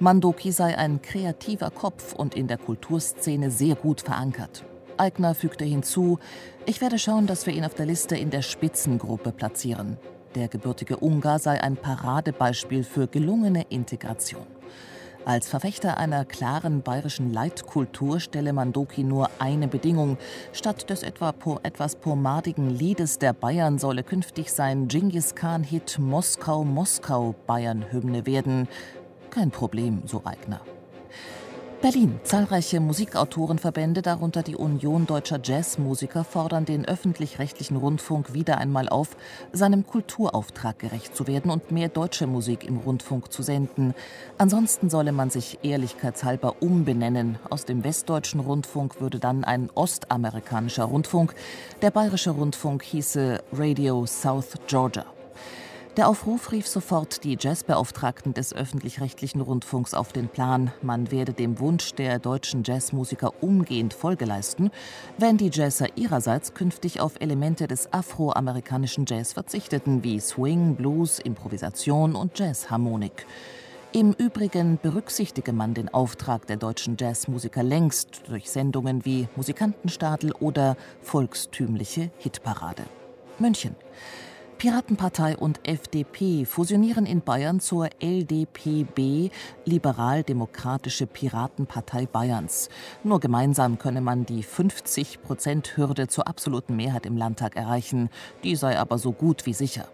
[0.00, 4.64] Mandoki sei ein kreativer Kopf und in der Kulturszene sehr gut verankert.
[4.96, 6.18] Aigner fügte hinzu,
[6.66, 9.96] ich werde schauen, dass wir ihn auf der Liste in der Spitzengruppe platzieren.
[10.34, 14.44] Der gebürtige Ungar sei ein Paradebeispiel für gelungene Integration.
[15.26, 20.18] Als Verfechter einer klaren bayerischen Leitkultur stelle Mandoki nur eine Bedingung.
[20.52, 26.64] Statt des etwa po etwas pomadigen Liedes der Bayern solle künftig sein Genghis Khan-Hit Moskau,
[26.64, 28.68] Moskau Bayern-Hymne werden.
[29.30, 30.60] Kein Problem, so Eigner.
[31.84, 32.18] Berlin.
[32.22, 39.18] Zahlreiche Musikautorenverbände, darunter die Union deutscher Jazzmusiker, fordern den öffentlich-rechtlichen Rundfunk wieder einmal auf,
[39.52, 43.92] seinem Kulturauftrag gerecht zu werden und mehr deutsche Musik im Rundfunk zu senden.
[44.38, 47.38] Ansonsten solle man sich ehrlichkeitshalber umbenennen.
[47.50, 51.34] Aus dem westdeutschen Rundfunk würde dann ein ostamerikanischer Rundfunk.
[51.82, 55.04] Der bayerische Rundfunk hieße Radio South Georgia.
[55.96, 60.72] Der Aufruf rief sofort die Jazzbeauftragten des öffentlich-rechtlichen Rundfunks auf den Plan.
[60.82, 64.72] Man werde dem Wunsch der deutschen Jazzmusiker umgehend Folge leisten,
[65.18, 72.16] wenn die Jazzer ihrerseits künftig auf Elemente des afroamerikanischen Jazz verzichteten, wie Swing, Blues, Improvisation
[72.16, 73.24] und Jazzharmonik.
[73.92, 80.76] Im Übrigen berücksichtige man den Auftrag der deutschen Jazzmusiker längst durch Sendungen wie Musikantenstadel oder
[81.02, 82.82] volkstümliche Hitparade.
[83.38, 83.76] München.
[84.64, 89.28] Piratenpartei und FDP fusionieren in Bayern zur LDPB,
[89.66, 92.70] Liberal-Demokratische Piratenpartei Bayerns.
[93.02, 98.08] Nur gemeinsam könne man die 50-Prozent-Hürde zur absoluten Mehrheit im Landtag erreichen.
[98.42, 99.86] Die sei aber so gut wie sicher.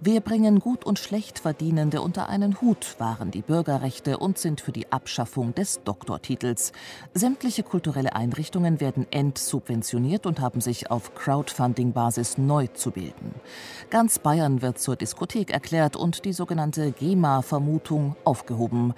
[0.00, 4.72] Wir bringen gut und schlecht Verdienende unter einen Hut, waren die Bürgerrechte und sind für
[4.72, 6.72] die Abschaffung des Doktortitels.
[7.14, 13.34] Sämtliche kulturelle Einrichtungen werden entsubventioniert und haben sich auf Crowdfunding-Basis neu zu bilden.
[13.90, 18.94] Ganz Bayern wird zur Diskothek erklärt und die sogenannte GEMA-Vermutung aufgehoben.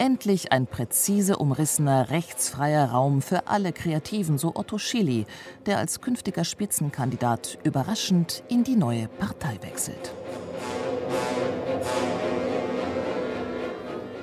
[0.00, 5.26] Endlich ein präzise umrissener, rechtsfreier Raum für alle Kreativen, so Otto Schilly,
[5.66, 10.14] der als künftiger Spitzenkandidat überraschend in die neue Partei wechselt.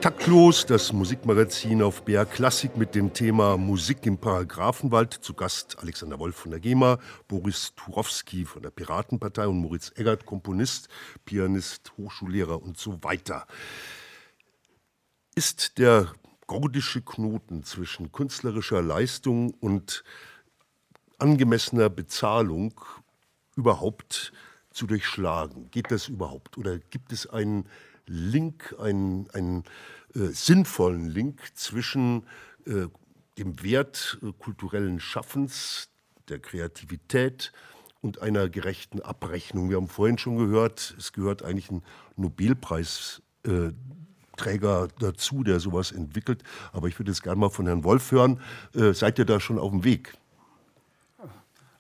[0.01, 5.13] Taktlos, das Musikmagazin auf BR Klassik mit dem Thema Musik im Paragraphenwald.
[5.13, 6.97] Zu Gast Alexander Wolf von der GEMA,
[7.27, 10.87] Boris Turowski von der Piratenpartei und Moritz Eggert, Komponist,
[11.25, 13.45] Pianist, Hochschullehrer und so weiter.
[15.37, 16.11] Ist der
[16.47, 20.03] gordische Knoten zwischen künstlerischer Leistung und
[21.19, 22.73] angemessener Bezahlung
[23.55, 24.33] überhaupt
[24.71, 25.69] zu durchschlagen?
[25.69, 26.57] Geht das überhaupt?
[26.57, 27.69] Oder gibt es einen
[28.07, 29.63] Link, einen, einen
[30.15, 32.25] äh, sinnvollen Link zwischen
[32.65, 32.87] äh,
[33.37, 35.91] dem Wert äh, kulturellen Schaffens,
[36.29, 37.51] der Kreativität
[38.01, 39.69] und einer gerechten Abrechnung?
[39.69, 41.83] Wir haben vorhin schon gehört, es gehört eigentlich ein
[42.15, 43.69] Nobelpreis äh,
[44.37, 46.43] Träger dazu, der sowas entwickelt.
[46.71, 48.39] Aber ich würde jetzt gerne mal von Herrn Wolf hören.
[48.73, 50.13] Äh, seid ihr da schon auf dem Weg?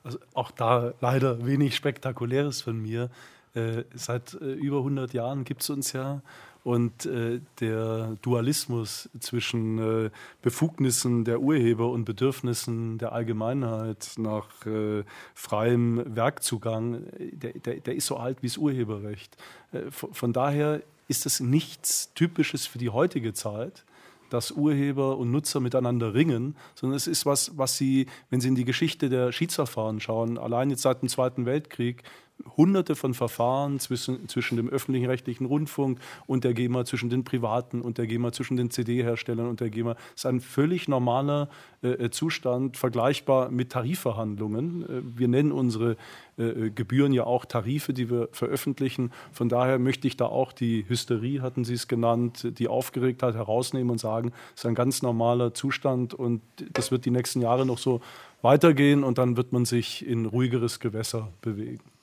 [0.03, 3.09] Also auch da leider wenig Spektakuläres von mir.
[3.57, 6.21] Äh, seit äh, über 100 Jahren gibt es uns ja.
[6.63, 10.09] Und äh, der Dualismus zwischen äh,
[10.41, 15.03] Befugnissen der Urheber und Bedürfnissen der Allgemeinheit nach äh,
[15.33, 19.37] freiem Werkzugang, der, der, der, ist so alt wie das Urheberrecht.
[19.71, 23.85] Äh, von, daher ist es nichts Typisches für die heutige Zeit,
[24.29, 28.55] dass Urheber und Nutzer miteinander ringen, sondern es ist was, was sie, wenn sie in
[28.55, 32.03] die Geschichte der Schiedsverfahren schauen, allein jetzt seit dem Zweiten Weltkrieg,
[32.55, 37.81] hunderte von Verfahren zwischen, zwischen dem öffentlichen rechtlichen Rundfunk und der GEMA, zwischen den Privaten
[37.81, 39.93] und der GEMA, zwischen den CD-Herstellern und der GEMA.
[39.93, 41.49] Das ist ein völlig normaler
[41.83, 44.83] äh, äh, Zustand, vergleichbar mit Tarifverhandlungen.
[44.83, 45.97] Äh, wir nennen unsere
[46.37, 49.11] äh, äh, Gebühren ja auch Tarife, die wir veröffentlichen.
[49.31, 53.91] Von daher möchte ich da auch die Hysterie, hatten Sie es genannt, die Aufgeregtheit herausnehmen
[53.91, 56.41] und sagen, es ist ein ganz normaler Zustand und
[56.73, 58.01] das wird die nächsten Jahre noch so
[58.41, 61.96] weitergehen und dann wird man sich in ruhigeres Gewässer bewegen.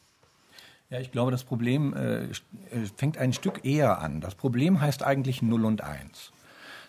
[0.91, 2.31] Ja, ich glaube, das Problem äh, äh,
[2.97, 4.21] fängt ein Stück eher an.
[4.21, 6.33] Das Problem heißt eigentlich 0 und 1.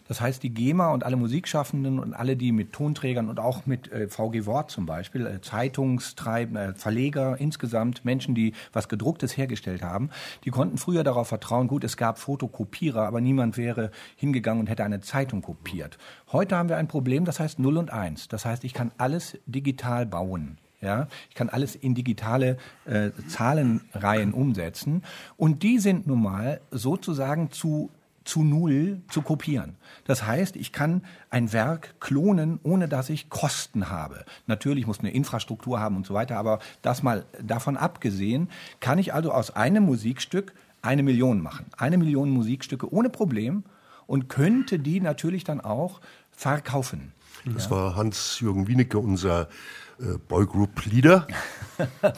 [0.07, 3.91] Das heißt, die GEMA und alle Musikschaffenden und alle, die mit Tonträgern und auch mit
[3.91, 9.81] äh, VG Wort zum Beispiel, äh, Zeitungstreiben, äh, Verleger insgesamt, Menschen, die was Gedrucktes hergestellt
[9.81, 10.11] haben,
[10.43, 14.83] die konnten früher darauf vertrauen, gut, es gab Fotokopierer, aber niemand wäre hingegangen und hätte
[14.83, 15.97] eine Zeitung kopiert.
[16.31, 18.27] Heute haben wir ein Problem, das heißt 0 und 1.
[18.27, 20.59] Das heißt, ich kann alles digital bauen.
[20.85, 25.03] Ja, ich kann alles in digitale äh, Zahlenreihen umsetzen.
[25.35, 27.89] Und die sind nun mal sozusagen zu
[28.23, 29.75] zu Null zu kopieren.
[30.05, 34.25] Das heißt, ich kann ein Werk klonen, ohne dass ich Kosten habe.
[34.47, 39.13] Natürlich muss eine Infrastruktur haben und so weiter, aber das mal davon abgesehen, kann ich
[39.13, 41.67] also aus einem Musikstück eine Million machen.
[41.77, 43.63] Eine Million Musikstücke ohne Problem
[44.07, 47.13] und könnte die natürlich dann auch verkaufen.
[47.45, 47.71] Das ja.
[47.71, 49.47] war Hans-Jürgen Wienicke, unser
[49.99, 51.27] äh, Boygroup-Leader.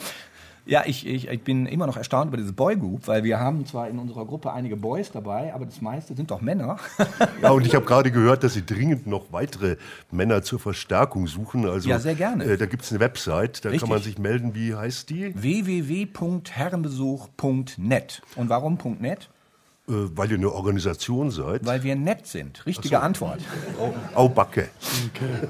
[0.68, 3.88] Ja, ich, ich, ich bin immer noch erstaunt über diese Boygroup, weil wir haben zwar
[3.88, 6.76] in unserer Gruppe einige Boys dabei, aber das meiste sind doch Männer.
[7.42, 9.78] ja, und ich habe gerade gehört, dass Sie dringend noch weitere
[10.10, 11.64] Männer zur Verstärkung suchen.
[11.64, 12.44] Also, ja, sehr gerne.
[12.44, 13.80] Äh, da gibt es eine Website, da Richtig.
[13.80, 14.54] kann man sich melden.
[14.54, 15.32] Wie heißt die?
[15.34, 18.22] www.herrenbesuch.net.
[18.36, 19.30] Und warum .net?
[19.88, 21.64] Äh, weil ihr eine Organisation seid.
[21.64, 22.64] Weil wir nett sind.
[22.66, 23.02] Richtige so.
[23.02, 23.40] Antwort.
[23.78, 24.68] Au, au Backe.
[25.08, 25.48] Okay.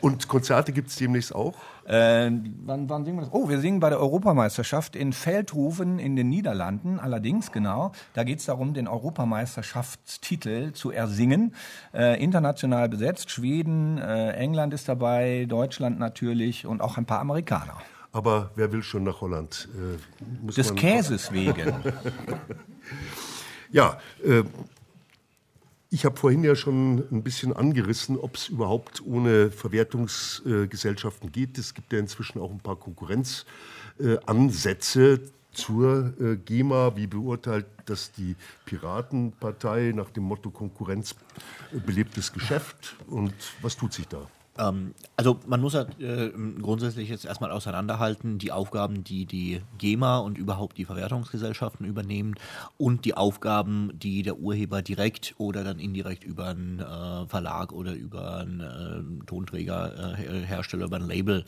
[0.00, 1.54] Und Konzerte gibt es demnächst auch?
[1.84, 2.30] Äh,
[2.64, 3.32] wann, wann singen wir das?
[3.32, 7.00] Oh, wir singen bei der Europameisterschaft in Feldhofen in den Niederlanden.
[7.00, 11.54] Allerdings, genau, da geht es darum, den Europameisterschaftstitel zu ersingen.
[11.92, 13.30] Äh, international besetzt.
[13.30, 17.78] Schweden, äh, England ist dabei, Deutschland natürlich und auch ein paar Amerikaner.
[18.12, 19.68] Aber wer will schon nach Holland?
[19.74, 19.98] Äh,
[20.52, 21.74] Des Käses wegen.
[23.70, 24.44] ja, äh,
[25.90, 31.56] ich habe vorhin ja schon ein bisschen angerissen, ob es überhaupt ohne Verwertungsgesellschaften geht.
[31.58, 35.20] Es gibt ja inzwischen auch ein paar Konkurrenzansätze
[35.52, 36.94] zur äh, GEMA.
[36.96, 38.36] Wie beurteilt das die
[38.66, 41.14] Piratenpartei nach dem Motto Konkurrenz
[41.72, 42.96] belebtes Geschäft?
[43.06, 43.32] Und
[43.62, 44.26] was tut sich da?
[44.58, 46.30] Ähm, also man muss ja äh,
[46.60, 52.34] grundsätzlich jetzt erstmal auseinanderhalten, die Aufgaben, die die GEMA und überhaupt die Verwertungsgesellschaften übernehmen
[52.76, 57.94] und die Aufgaben, die der Urheber direkt oder dann indirekt über einen äh, Verlag oder
[57.94, 61.44] über einen äh, Tonträger, äh, über ein Label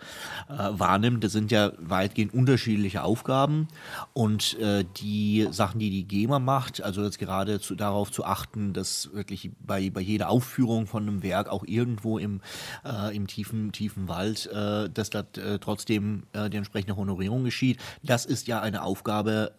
[0.48, 1.24] äh, wahrnimmt.
[1.24, 3.68] Das sind ja weitgehend unterschiedliche Aufgaben
[4.12, 8.72] und äh, die Sachen, die die GEMA macht, also jetzt gerade zu, darauf zu achten,
[8.72, 12.40] dass wirklich bei, bei jeder Aufführung von einem Werk auch irgendwo im
[12.84, 17.44] äh, äh, im tiefen, tiefen Wald, äh, dass da äh, trotzdem äh, die entsprechende Honorierung
[17.44, 17.78] geschieht.
[18.02, 19.52] Das ist ja eine Aufgabe,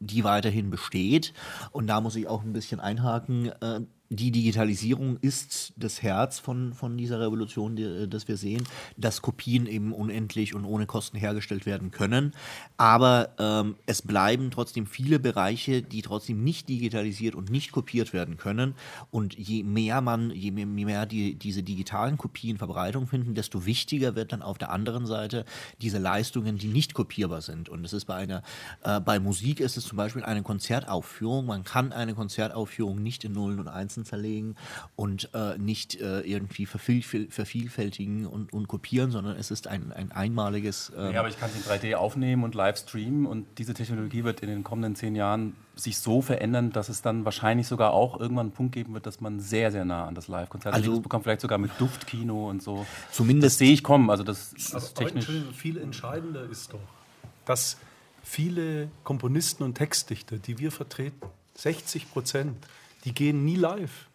[0.00, 1.32] die weiterhin besteht.
[1.72, 3.52] Und da muss ich auch ein bisschen einhaken.
[4.10, 8.64] Äh, die Digitalisierung ist das Herz von, von dieser Revolution, die, das wir sehen,
[8.96, 12.32] dass Kopien eben unendlich und ohne Kosten hergestellt werden können.
[12.76, 18.36] Aber ähm, es bleiben trotzdem viele Bereiche, die trotzdem nicht digitalisiert und nicht kopiert werden
[18.36, 18.74] können.
[19.10, 24.32] Und je mehr man, je mehr die, diese digitalen Kopien Verbreitung finden, desto wichtiger wird
[24.32, 25.44] dann auf der anderen Seite
[25.80, 27.68] diese Leistungen, die nicht kopierbar sind.
[27.68, 28.42] Und es ist bei einer,
[28.82, 31.46] äh, bei Musik ist es zum Beispiel eine Konzertaufführung.
[31.46, 34.56] Man kann eine Konzertaufführung nicht in Nullen und Einsen Grenzen zerlegen
[34.96, 40.92] und äh, nicht äh, irgendwie vervielfältigen und, und, kopieren, sondern es ist ein, ein einmaliges.
[40.96, 44.24] Ähm ja, aber ich kann es in 3D aufnehmen und live streamen und diese Technologie
[44.24, 48.18] wird in den kommenden zehn Jahren sich so verändern, dass es dann wahrscheinlich sogar auch
[48.18, 51.24] irgendwann einen Punkt geben wird, dass man sehr, sehr nah an das Live-Konzert also bekommt,
[51.24, 52.84] vielleicht sogar mit Duftkino und so.
[53.12, 54.10] Zumindest das sehe ich kommen.
[54.10, 55.28] Also das ist technisch.
[55.54, 56.80] Viel entscheidender ist doch,
[57.44, 57.76] dass
[58.24, 62.56] viele Komponisten und Textdichter, die wir vertreten, 60 Prozent
[63.04, 64.08] die gehen nie live.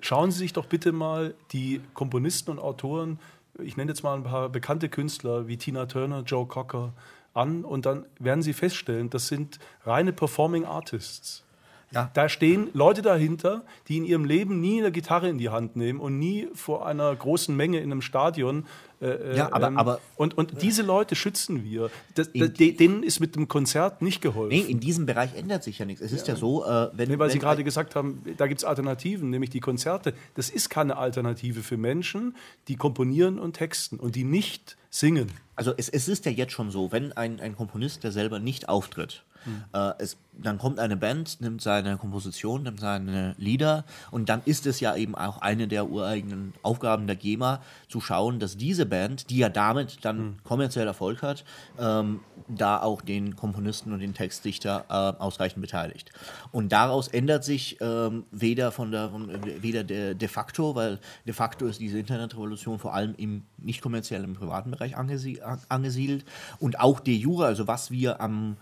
[0.00, 3.18] Schauen Sie sich doch bitte mal die Komponisten und Autoren,
[3.58, 6.92] ich nenne jetzt mal ein paar bekannte Künstler wie Tina Turner, Joe Cocker,
[7.34, 11.44] an und dann werden Sie feststellen, das sind reine Performing Artists.
[11.92, 12.10] Ja.
[12.14, 15.98] Da stehen Leute dahinter, die in ihrem Leben nie eine Gitarre in die Hand nehmen
[15.98, 18.66] und nie vor einer großen Menge in einem Stadion.
[19.00, 21.90] Äh, ja, aber, ähm, aber und, und diese Leute schützen wir.
[22.14, 24.56] Das, das, denen ist mit dem Konzert nicht geholfen.
[24.56, 26.00] Nee, in diesem Bereich ändert sich ja nichts.
[26.00, 27.08] Es ist ja, ja so, äh, wenn.
[27.08, 30.14] Nee, weil wenn, Sie gerade gesagt haben, da gibt es Alternativen, nämlich die Konzerte.
[30.34, 32.36] Das ist keine Alternative für Menschen,
[32.68, 35.32] die komponieren und texten und die nicht singen.
[35.56, 38.68] Also es, es ist ja jetzt schon so, wenn ein, ein Komponist, der selber nicht
[38.68, 39.64] auftritt, Mhm.
[39.72, 44.66] Äh, es, dann kommt eine Band, nimmt seine Komposition, nimmt seine Lieder und dann ist
[44.66, 49.30] es ja eben auch eine der ureigenen Aufgaben der GEMA, zu schauen, dass diese Band,
[49.30, 50.36] die ja damit dann mhm.
[50.44, 51.44] kommerziell Erfolg hat,
[51.78, 56.10] ähm, da auch den Komponisten und den Textdichter äh, ausreichend beteiligt.
[56.52, 59.30] Und daraus ändert sich ähm, weder von der von,
[59.62, 64.24] weder de, de facto, weil de facto ist diese Internetrevolution vor allem im nicht kommerziellen,
[64.24, 66.24] im privaten Bereich angesiedelt
[66.58, 68.56] und auch de jure, also was wir am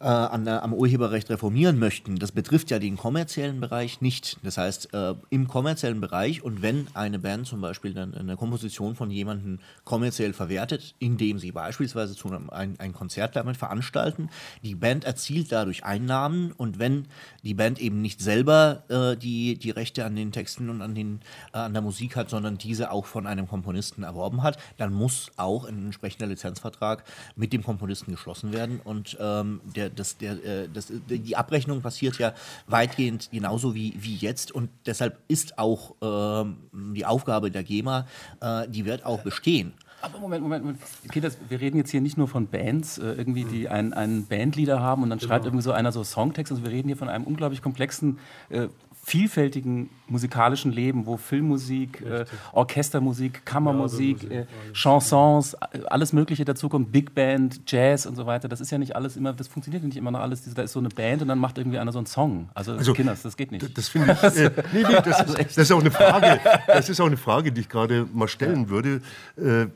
[0.00, 4.38] äh, an am Urheberrecht reformieren möchten, das betrifft ja den kommerziellen Bereich nicht.
[4.42, 8.94] Das heißt, äh, im kommerziellen Bereich und wenn eine Band zum Beispiel dann eine Komposition
[8.94, 14.30] von jemandem kommerziell verwertet, indem sie beispielsweise zu einem ein, ein Konzert damit veranstalten,
[14.62, 17.06] die Band erzielt dadurch Einnahmen und wenn
[17.42, 21.20] die Band eben nicht selber äh, die, die Rechte an den Texten und an, den,
[21.52, 25.32] äh, an der Musik hat, sondern diese auch von einem Komponisten erworben hat, dann muss
[25.36, 27.04] auch ein entsprechender Lizenzvertrag
[27.36, 32.18] mit dem Komponisten geschlossen werden und ähm, der das, der, äh, das, die Abrechnung passiert
[32.18, 32.34] ja
[32.66, 36.56] weitgehend genauso wie, wie jetzt und deshalb ist auch ähm,
[36.94, 38.06] die Aufgabe der GEMA,
[38.40, 39.72] äh, die wird auch bestehen.
[40.00, 40.82] Aber Moment, Moment, Moment.
[41.08, 44.26] Okay, das, wir reden jetzt hier nicht nur von Bands, äh, irgendwie, die einen, einen
[44.26, 45.28] Bandleader haben und dann genau.
[45.28, 46.52] schreibt irgendwie so einer so Songtext.
[46.52, 48.18] Also wir reden hier von einem unglaublich komplexen
[48.48, 48.68] äh,
[49.08, 57.14] vielfältigen musikalischen Leben, wo Filmmusik, äh, Orchestermusik, Kammermusik, ja, äh, Chansons, alles Mögliche dazukommt, Big
[57.14, 58.48] Band, Jazz und so weiter.
[58.48, 60.42] Das ist ja nicht alles immer, das funktioniert nicht immer noch alles.
[60.54, 62.50] Da ist so eine Band und dann macht irgendwie einer so einen Song.
[62.54, 63.76] Also, also Kinders, das geht nicht.
[63.76, 64.22] Das finde ich.
[64.22, 66.40] Äh, nee, nee, das, ist, das ist auch eine Frage.
[66.66, 68.68] Das ist auch eine Frage, die ich gerade mal stellen ja.
[68.68, 69.00] würde.
[69.36, 69.68] Äh,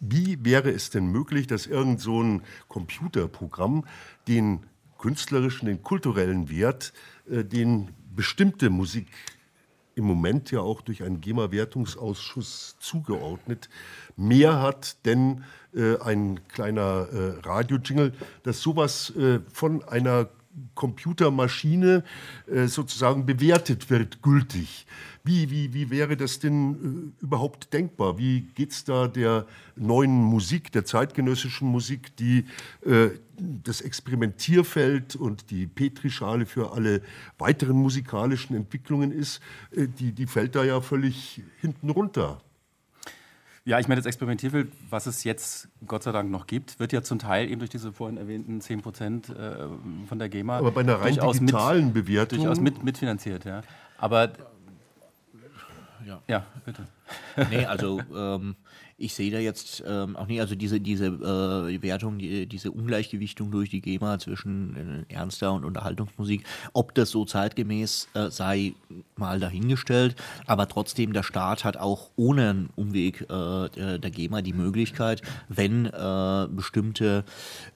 [0.00, 3.84] wie wäre es denn möglich, dass irgend so ein Computerprogramm
[4.28, 4.60] den
[4.98, 6.92] künstlerischen, den kulturellen Wert,
[7.30, 9.08] äh, den bestimmte Musik
[9.94, 13.68] im Moment ja auch durch einen GEMA-Wertungsausschuss zugeordnet,
[14.16, 15.44] mehr hat denn
[15.74, 20.28] äh, ein kleiner äh, Radio-Jingle, dass sowas äh, von einer
[20.74, 22.04] Computermaschine
[22.46, 24.86] äh, sozusagen bewertet wird, gültig.
[25.24, 28.18] Wie, wie, wie wäre das denn äh, überhaupt denkbar?
[28.18, 29.46] Wie geht es da der
[29.76, 32.44] neuen Musik, der zeitgenössischen Musik, die
[32.84, 33.10] äh,
[33.62, 37.02] das Experimentierfeld und die Petrischale für alle
[37.38, 39.40] weiteren musikalischen Entwicklungen ist,
[39.70, 42.40] äh, die, die fällt da ja völlig hinten runter.
[43.64, 47.02] Ja, ich meine, das Experimentierfeld, was es jetzt Gott sei Dank noch gibt, wird ja
[47.02, 49.68] zum Teil eben durch diese vorhin erwähnten 10 Prozent äh,
[50.08, 53.44] von der GEMA Aber bei einer rein digitalen mit, Bewertung durchaus mit, mitfinanziert.
[53.44, 53.62] Ja.
[53.98, 54.32] Aber
[56.04, 56.20] ja.
[56.26, 56.86] ja, bitte.
[57.50, 58.56] Nee, also ähm,
[59.02, 63.50] ich sehe da jetzt ähm, auch nicht, also diese, diese äh, Wertung, die, diese Ungleichgewichtung
[63.50, 68.74] durch die GEMA zwischen äh, ernster und Unterhaltungsmusik, ob das so zeitgemäß äh, sei,
[69.16, 70.14] mal dahingestellt.
[70.46, 75.86] Aber trotzdem, der Staat hat auch ohne einen Umweg äh, der GEMA die Möglichkeit, wenn
[75.86, 77.24] äh, bestimmte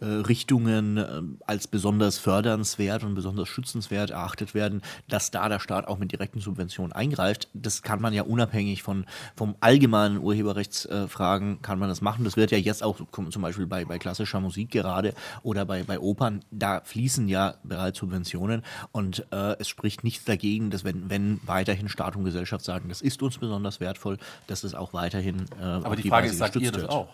[0.00, 5.98] äh, Richtungen als besonders fördernswert und besonders schützenswert erachtet werden, dass da der Staat auch
[5.98, 7.48] mit direkten Subventionen eingreift.
[7.52, 10.86] Das kann man ja unabhängig von, vom allgemeinen Urheberrechts
[11.16, 12.24] Fragen kann man das machen.
[12.24, 13.00] Das wird ja jetzt auch
[13.30, 17.98] zum Beispiel bei, bei klassischer Musik gerade oder bei, bei Opern, da fließen ja bereits
[17.98, 18.62] Subventionen
[18.92, 23.00] und äh, es spricht nichts dagegen, dass wenn, wenn weiterhin Staat und Gesellschaft sagen, das
[23.00, 26.38] ist uns besonders wertvoll, dass es auch weiterhin äh, Aber die, die Frage Weise ist,
[26.38, 26.90] sagt ihr das wird.
[26.90, 27.08] auch?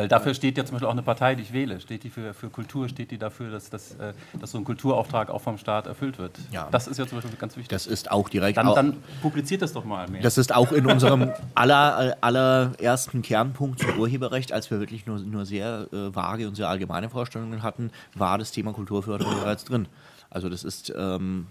[0.00, 1.78] Weil dafür steht ja zum Beispiel auch eine Partei, die ich wähle.
[1.78, 5.28] Steht die für, für Kultur, steht die dafür, dass, dass, äh, dass so ein Kulturauftrag
[5.28, 6.38] auch vom Staat erfüllt wird.
[6.50, 6.68] Ja.
[6.70, 7.68] Das ist ja zum Beispiel ganz wichtig.
[7.68, 8.56] Das ist auch direkt.
[8.56, 10.22] Dann, dann publiziert das doch mal mehr.
[10.22, 15.44] Das ist auch in unserem aller, allerersten Kernpunkt zum Urheberrecht, als wir wirklich nur, nur
[15.44, 19.86] sehr äh, vage und sehr allgemeine Vorstellungen hatten, war das Thema Kulturförderung bereits drin.
[20.30, 20.92] Also das ist.
[20.96, 21.46] Ähm,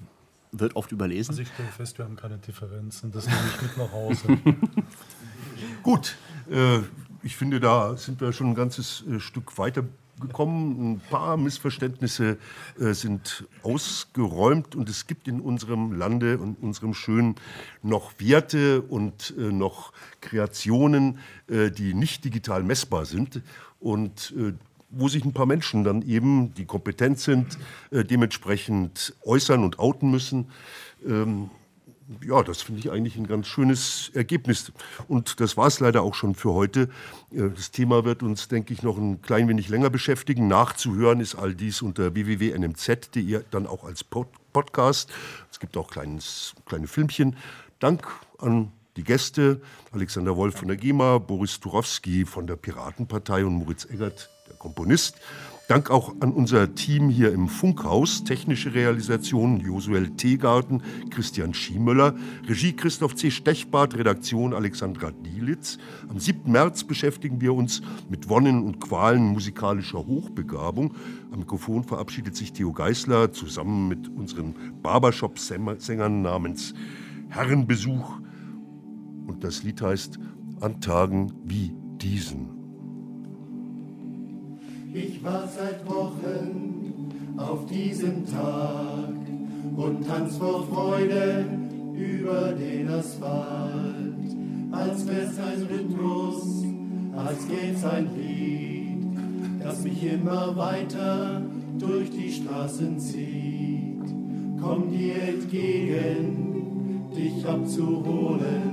[0.51, 1.29] wird oft überlesen.
[1.29, 3.11] Also ich stelle fest, wir haben keine Differenzen.
[3.11, 4.27] Das nehme ich mit nach Hause.
[5.83, 6.15] Gut,
[6.49, 6.79] äh,
[7.23, 9.83] ich finde, da sind wir schon ein ganzes äh, Stück weiter
[10.19, 10.93] gekommen.
[10.93, 12.37] Ein paar Missverständnisse
[12.79, 17.35] äh, sind ausgeräumt und es gibt in unserem Lande und unserem Schönen
[17.81, 23.41] noch Werte und äh, noch Kreationen, äh, die nicht digital messbar sind
[23.79, 24.53] und äh,
[24.91, 27.57] wo sich ein paar Menschen dann eben, die kompetent sind,
[27.91, 30.47] äh, dementsprechend äußern und outen müssen.
[31.05, 31.51] Ähm,
[32.25, 34.71] ja, das finde ich eigentlich ein ganz schönes Ergebnis.
[35.07, 36.89] Und das war es leider auch schon für heute.
[37.31, 40.47] Äh, das Thema wird uns, denke ich, noch ein klein wenig länger beschäftigen.
[40.47, 45.11] Nachzuhören ist all dies unter www.nmz.de, dann auch als Podcast.
[45.51, 47.35] Es gibt auch kleines, kleine Filmchen.
[47.79, 48.07] Dank
[48.39, 53.85] an die Gäste, Alexander Wolf von der GEMA, Boris Turowski von der Piratenpartei und Moritz
[53.85, 55.15] Eggert, der Komponist.
[55.69, 62.15] Dank auch an unser Team hier im Funkhaus, technische Realisation Josuel Teegarten, Christian Schiemöller,
[62.47, 63.29] Regie Christoph C.
[63.29, 65.77] Stechbart, Redaktion Alexandra Dielitz.
[66.07, 66.51] Am 7.
[66.51, 70.95] März beschäftigen wir uns mit Wonnen und Qualen musikalischer Hochbegabung.
[71.31, 76.73] Am Mikrofon verabschiedet sich Theo Geisler zusammen mit unseren Barbershop-Sängern namens
[77.27, 78.19] Herrenbesuch.
[79.27, 80.17] Und das Lied heißt
[80.61, 82.58] An Tagen wie diesen.
[84.91, 89.13] Ich war seit Wochen auf diesem Tag
[89.75, 91.45] und tanz vor Freude
[91.93, 94.35] über den Asphalt.
[94.71, 96.65] Als wär's ein Rhythmus,
[97.15, 99.15] als gäb's ein Lied,
[99.63, 101.43] das mich immer weiter
[101.77, 104.15] durch die Straßen zieht.
[104.59, 108.71] Komm dir entgegen, dich abzuholen,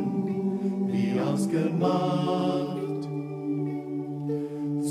[0.90, 2.75] wie ausgemacht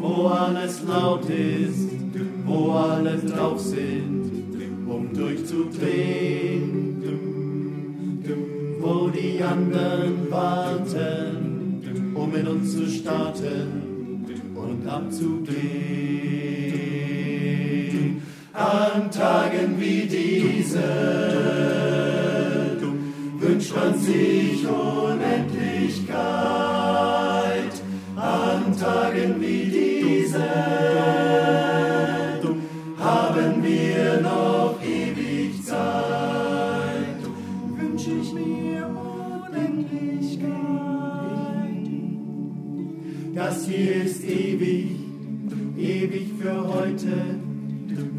[0.00, 1.90] wo alles laut ist,
[2.44, 4.30] wo alle drauf sind,
[4.86, 7.02] um durchzudrehen,
[8.80, 11.82] wo die anderen warten,
[12.14, 14.24] um in uns zu starten
[14.54, 15.58] und abzugehen.
[18.52, 20.78] An Tagen wie diese
[23.38, 26.77] wünscht man sich Unendlichkeit.
[43.78, 44.90] Hier ist ewig,
[45.78, 47.12] ewig für heute.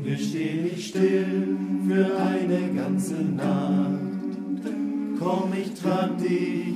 [0.04, 4.72] Wir stehen nicht still für eine ganze Nacht.
[5.20, 6.76] Komm, ich trag dich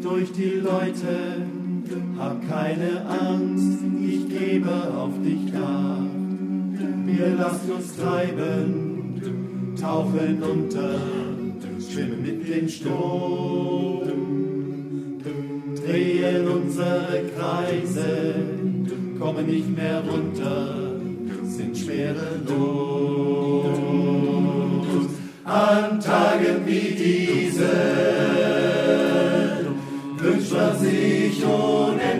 [0.00, 1.42] durch die Leute
[2.18, 6.08] hab keine Angst, ich gebe auf dich Acht.
[7.04, 11.00] Wir lassen uns treiben, tauchen unter,
[11.80, 13.97] schwimmen mit dem Sturm,
[17.38, 18.34] unsere Kreise,
[19.18, 20.96] kommen nicht mehr runter,
[21.44, 22.18] sind schwerelos.
[25.44, 27.70] An Tagen wie diese
[30.18, 32.17] wünscht man sich Unendlichkeit.